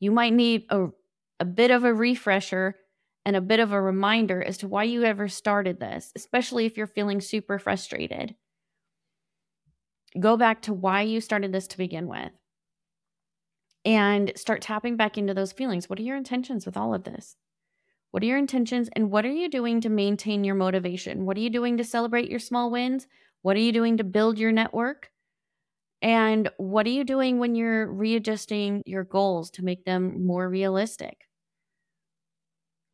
You 0.00 0.10
might 0.10 0.32
need 0.32 0.64
a 0.70 0.88
a 1.38 1.44
bit 1.44 1.70
of 1.70 1.84
a 1.84 1.92
refresher 1.92 2.76
and 3.24 3.36
a 3.36 3.40
bit 3.40 3.60
of 3.60 3.72
a 3.72 3.80
reminder 3.80 4.42
as 4.42 4.58
to 4.58 4.68
why 4.68 4.84
you 4.84 5.04
ever 5.04 5.28
started 5.28 5.80
this, 5.80 6.12
especially 6.16 6.64
if 6.64 6.76
you're 6.76 6.86
feeling 6.86 7.20
super 7.20 7.58
frustrated. 7.58 8.34
Go 10.18 10.36
back 10.36 10.62
to 10.62 10.72
why 10.72 11.02
you 11.02 11.20
started 11.20 11.52
this 11.52 11.66
to 11.68 11.78
begin 11.78 12.08
with 12.08 12.30
and 13.84 14.32
start 14.36 14.62
tapping 14.62 14.96
back 14.96 15.18
into 15.18 15.34
those 15.34 15.52
feelings. 15.52 15.90
What 15.90 15.98
are 15.98 16.02
your 16.02 16.16
intentions 16.16 16.64
with 16.64 16.76
all 16.76 16.94
of 16.94 17.04
this? 17.04 17.36
What 18.12 18.22
are 18.22 18.26
your 18.26 18.38
intentions 18.38 18.88
and 18.94 19.10
what 19.10 19.26
are 19.26 19.32
you 19.32 19.50
doing 19.50 19.80
to 19.82 19.90
maintain 19.90 20.42
your 20.42 20.54
motivation? 20.54 21.26
What 21.26 21.36
are 21.36 21.40
you 21.40 21.50
doing 21.50 21.76
to 21.76 21.84
celebrate 21.84 22.30
your 22.30 22.38
small 22.38 22.70
wins? 22.70 23.06
What 23.42 23.56
are 23.56 23.60
you 23.60 23.72
doing 23.72 23.98
to 23.98 24.04
build 24.04 24.38
your 24.38 24.52
network? 24.52 25.10
And 26.02 26.50
what 26.58 26.86
are 26.86 26.90
you 26.90 27.04
doing 27.04 27.38
when 27.38 27.54
you're 27.54 27.86
readjusting 27.90 28.82
your 28.86 29.04
goals 29.04 29.50
to 29.52 29.64
make 29.64 29.84
them 29.84 30.24
more 30.26 30.48
realistic? 30.48 31.26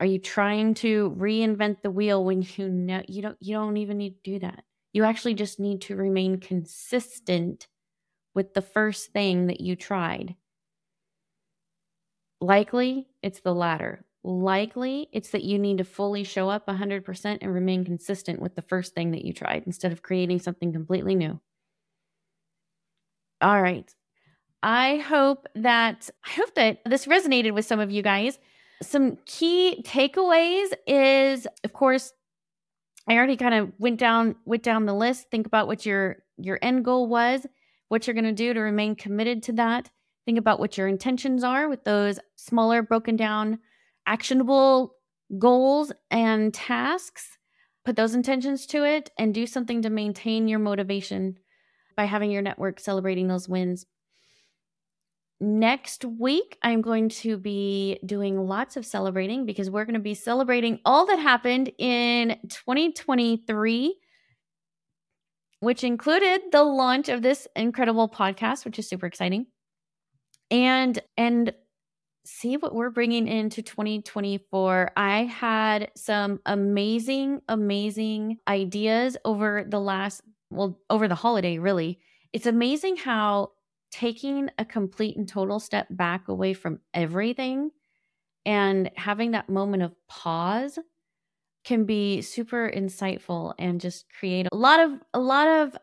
Are 0.00 0.06
you 0.06 0.18
trying 0.18 0.74
to 0.74 1.10
reinvent 1.18 1.82
the 1.82 1.90
wheel 1.90 2.24
when 2.24 2.42
you 2.56 2.68
know 2.68 3.02
you 3.08 3.22
don't 3.22 3.38
you 3.40 3.54
don't 3.54 3.76
even 3.76 3.98
need 3.98 4.16
to 4.16 4.32
do 4.32 4.38
that? 4.40 4.64
You 4.92 5.04
actually 5.04 5.34
just 5.34 5.60
need 5.60 5.80
to 5.82 5.96
remain 5.96 6.40
consistent 6.40 7.68
with 8.34 8.54
the 8.54 8.62
first 8.62 9.12
thing 9.12 9.46
that 9.48 9.60
you 9.60 9.76
tried. 9.76 10.36
Likely, 12.40 13.08
it's 13.22 13.40
the 13.40 13.54
latter. 13.54 14.04
Likely, 14.24 15.08
it's 15.12 15.30
that 15.30 15.44
you 15.44 15.58
need 15.58 15.78
to 15.78 15.84
fully 15.84 16.24
show 16.24 16.48
up 16.50 16.68
100% 16.68 17.42
and 17.42 17.52
remain 17.54 17.84
consistent 17.84 18.40
with 18.40 18.54
the 18.54 18.62
first 18.62 18.94
thing 18.94 19.10
that 19.12 19.24
you 19.24 19.32
tried 19.32 19.62
instead 19.66 19.92
of 19.92 20.02
creating 20.02 20.40
something 20.40 20.72
completely 20.72 21.14
new. 21.14 21.40
All 23.42 23.60
right. 23.60 23.92
I 24.62 24.98
hope 24.98 25.48
that 25.56 26.08
I 26.24 26.30
hope 26.30 26.54
that 26.54 26.78
this 26.86 27.06
resonated 27.06 27.52
with 27.52 27.66
some 27.66 27.80
of 27.80 27.90
you 27.90 28.02
guys 28.02 28.38
some 28.82 29.16
key 29.26 29.82
takeaways 29.86 30.72
is 30.86 31.46
of 31.64 31.72
course 31.72 32.12
I 33.08 33.14
already 33.16 33.36
kind 33.36 33.54
of 33.54 33.72
went 33.78 33.98
down 33.98 34.36
went 34.44 34.62
down 34.62 34.86
the 34.86 34.94
list. 34.94 35.30
Think 35.30 35.46
about 35.46 35.66
what 35.66 35.84
your 35.84 36.18
your 36.38 36.58
end 36.62 36.84
goal 36.84 37.08
was, 37.08 37.46
what 37.88 38.06
you're 38.06 38.14
going 38.14 38.24
to 38.24 38.32
do 38.32 38.54
to 38.54 38.60
remain 38.60 38.94
committed 38.94 39.42
to 39.44 39.52
that. 39.54 39.90
Think 40.24 40.38
about 40.38 40.60
what 40.60 40.78
your 40.78 40.86
intentions 40.86 41.42
are 41.42 41.68
with 41.68 41.82
those 41.84 42.20
smaller 42.36 42.82
broken 42.82 43.16
down 43.16 43.58
actionable 44.06 44.94
goals 45.38 45.92
and 46.10 46.54
tasks. 46.54 47.38
Put 47.84 47.96
those 47.96 48.14
intentions 48.14 48.66
to 48.66 48.84
it 48.84 49.10
and 49.18 49.34
do 49.34 49.46
something 49.46 49.82
to 49.82 49.90
maintain 49.90 50.46
your 50.46 50.60
motivation 50.60 51.38
by 52.02 52.06
having 52.06 52.30
your 52.30 52.42
network 52.42 52.80
celebrating 52.80 53.28
those 53.28 53.48
wins 53.48 53.86
next 55.40 56.04
week, 56.04 56.56
I'm 56.62 56.82
going 56.82 57.08
to 57.08 57.36
be 57.36 57.98
doing 58.06 58.46
lots 58.46 58.76
of 58.76 58.86
celebrating 58.86 59.44
because 59.44 59.68
we're 59.68 59.84
going 59.84 59.94
to 59.94 60.00
be 60.00 60.14
celebrating 60.14 60.78
all 60.84 61.06
that 61.06 61.18
happened 61.18 61.72
in 61.78 62.38
2023. 62.48 63.96
which 65.60 65.84
included 65.84 66.40
the 66.50 66.62
launch 66.62 67.08
of 67.08 67.22
this 67.22 67.46
incredible 67.54 68.08
podcast, 68.08 68.64
which 68.64 68.78
is 68.78 68.88
super 68.88 69.06
exciting. 69.06 69.46
And 70.50 71.00
and 71.16 71.52
see 72.24 72.56
what 72.56 72.74
we're 72.74 72.90
bringing 72.90 73.26
into 73.26 73.62
2024. 73.62 74.92
I 74.96 75.24
had 75.24 75.90
some 75.96 76.40
amazing 76.46 77.40
amazing 77.48 78.38
ideas 78.46 79.16
over 79.24 79.64
the 79.68 79.80
last 79.80 80.22
well 80.52 80.80
over 80.90 81.08
the 81.08 81.14
holiday 81.14 81.58
really. 81.58 81.98
It's 82.32 82.46
amazing 82.46 82.96
how 82.96 83.50
taking 83.90 84.48
a 84.58 84.64
complete 84.64 85.16
and 85.16 85.28
total 85.28 85.60
step 85.60 85.86
back 85.90 86.28
away 86.28 86.54
from 86.54 86.80
everything 86.94 87.70
and 88.46 88.90
having 88.96 89.32
that 89.32 89.48
moment 89.48 89.82
of 89.82 89.94
pause 90.08 90.78
can 91.64 91.84
be 91.84 92.22
super 92.22 92.70
insightful 92.74 93.54
and 93.58 93.80
just 93.80 94.06
create 94.18 94.48
a 94.50 94.56
lot 94.56 94.80
of 94.80 94.92
a 95.14 95.20
lot 95.20 95.46
of 95.46 95.76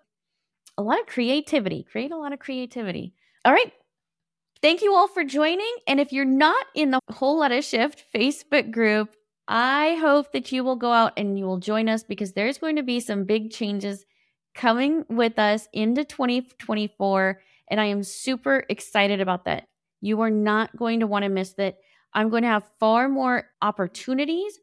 a 0.78 0.82
lot 0.82 1.00
of 1.00 1.06
creativity 1.06 1.86
create 1.90 2.12
a 2.12 2.18
lot 2.18 2.34
of 2.34 2.40
creativity. 2.40 3.14
All 3.46 3.54
right. 3.54 3.72
Thank 4.62 4.82
you 4.82 4.94
all 4.94 5.08
for 5.08 5.24
joining. 5.24 5.74
And 5.88 6.02
if 6.02 6.12
you're 6.12 6.26
not 6.26 6.66
in 6.76 6.92
the 6.92 7.00
Whole 7.10 7.40
Lotta 7.40 7.62
Shift 7.62 8.04
facebook 8.14 8.72
group 8.72 9.16
i 9.50 9.96
hope 9.96 10.32
that 10.32 10.52
you 10.52 10.64
will 10.64 10.76
go 10.76 10.92
out 10.92 11.12
and 11.18 11.38
you 11.38 11.46
will 11.46 11.58
join 11.58 11.90
us 11.90 12.04
because 12.04 12.34
there's 12.34 12.60
going 12.60 12.76
to 12.76 12.84
be 12.84 13.00
some 13.00 13.26
big 13.26 13.50
changes 13.52 14.06
coming 14.60 15.06
with 15.10 15.40
us 15.40 15.68
into 15.74 16.04
2024 16.04 17.42
and 17.70 17.80
i 17.80 17.86
am 17.86 18.04
super 18.04 18.66
excited 18.70 19.22
about 19.22 19.46
that 19.46 19.64
you 20.02 20.20
are 20.22 20.30
not 20.30 20.76
going 20.76 21.00
to 21.00 21.08
want 21.08 21.24
to 21.24 21.30
miss 21.30 21.54
that 21.54 21.78
i'm 22.14 22.30
going 22.30 22.44
to 22.44 22.50
have 22.50 22.70
far 22.80 23.08
more 23.08 23.46
opportunities 23.62 24.60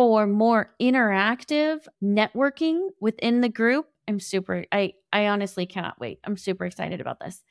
for 0.00 0.26
more 0.26 0.74
interactive 0.80 1.86
networking 2.02 2.88
within 3.02 3.42
the 3.42 3.50
group. 3.50 3.86
I'm 4.08 4.18
super 4.18 4.64
I 4.72 4.94
I 5.12 5.26
honestly 5.26 5.66
cannot 5.66 6.00
wait. 6.00 6.20
I'm 6.24 6.38
super 6.38 6.64
excited 6.64 7.02
about 7.02 7.20
this. 7.20 7.42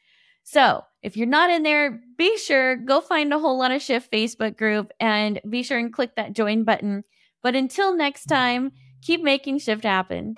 So, 0.43 0.83
if 1.03 1.15
you're 1.15 1.27
not 1.27 1.51
in 1.51 1.61
there, 1.61 2.01
be 2.17 2.37
sure 2.39 2.75
go 2.75 3.01
find 3.01 3.31
a 3.31 3.37
Whole 3.37 3.59
Lotta 3.59 3.77
Shift 3.77 4.11
Facebook 4.11 4.57
group 4.57 4.91
and 4.99 5.39
be 5.47 5.61
sure 5.61 5.77
and 5.77 5.93
click 5.93 6.15
that 6.15 6.33
join 6.33 6.63
button. 6.63 7.03
But 7.43 7.55
until 7.55 7.95
next 7.95 8.25
time, 8.25 8.71
keep 9.03 9.21
making 9.21 9.59
shift 9.59 9.83
happen. 9.83 10.35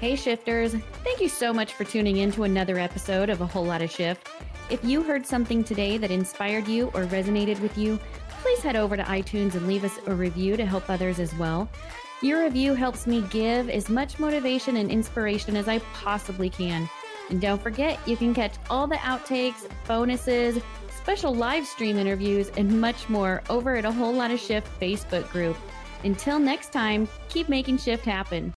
Hey 0.00 0.16
shifters, 0.16 0.74
thank 1.04 1.20
you 1.20 1.28
so 1.28 1.52
much 1.52 1.74
for 1.74 1.84
tuning 1.84 2.16
in 2.16 2.32
to 2.32 2.44
another 2.44 2.78
episode 2.78 3.28
of 3.28 3.42
A 3.42 3.46
Whole 3.46 3.66
Lotta 3.66 3.86
Shift. 3.86 4.30
If 4.70 4.82
you 4.82 5.02
heard 5.02 5.26
something 5.26 5.62
today 5.62 5.98
that 5.98 6.10
inspired 6.10 6.66
you 6.66 6.86
or 6.94 7.04
resonated 7.04 7.60
with 7.60 7.76
you, 7.76 8.00
please 8.42 8.60
head 8.60 8.76
over 8.76 8.96
to 8.96 9.02
iTunes 9.02 9.56
and 9.56 9.66
leave 9.66 9.84
us 9.84 9.98
a 10.06 10.14
review 10.14 10.56
to 10.56 10.64
help 10.64 10.88
others 10.88 11.20
as 11.20 11.34
well. 11.34 11.68
Your 12.22 12.44
review 12.44 12.72
helps 12.72 13.06
me 13.06 13.20
give 13.28 13.68
as 13.68 13.90
much 13.90 14.18
motivation 14.18 14.78
and 14.78 14.90
inspiration 14.90 15.54
as 15.54 15.68
I 15.68 15.80
possibly 15.92 16.48
can. 16.48 16.88
And 17.28 17.38
don't 17.38 17.60
forget, 17.60 17.98
you 18.08 18.16
can 18.16 18.32
catch 18.32 18.54
all 18.70 18.86
the 18.86 18.96
outtakes, 18.96 19.68
bonuses, 19.86 20.62
special 20.96 21.34
live 21.34 21.66
stream 21.66 21.98
interviews, 21.98 22.50
and 22.56 22.80
much 22.80 23.10
more 23.10 23.42
over 23.50 23.76
at 23.76 23.84
a 23.84 23.92
Whole 23.92 24.14
Lotta 24.14 24.38
Shift 24.38 24.66
Facebook 24.80 25.30
group. 25.30 25.58
Until 26.04 26.38
next 26.38 26.72
time, 26.72 27.06
keep 27.28 27.50
making 27.50 27.76
shift 27.76 28.06
happen. 28.06 28.54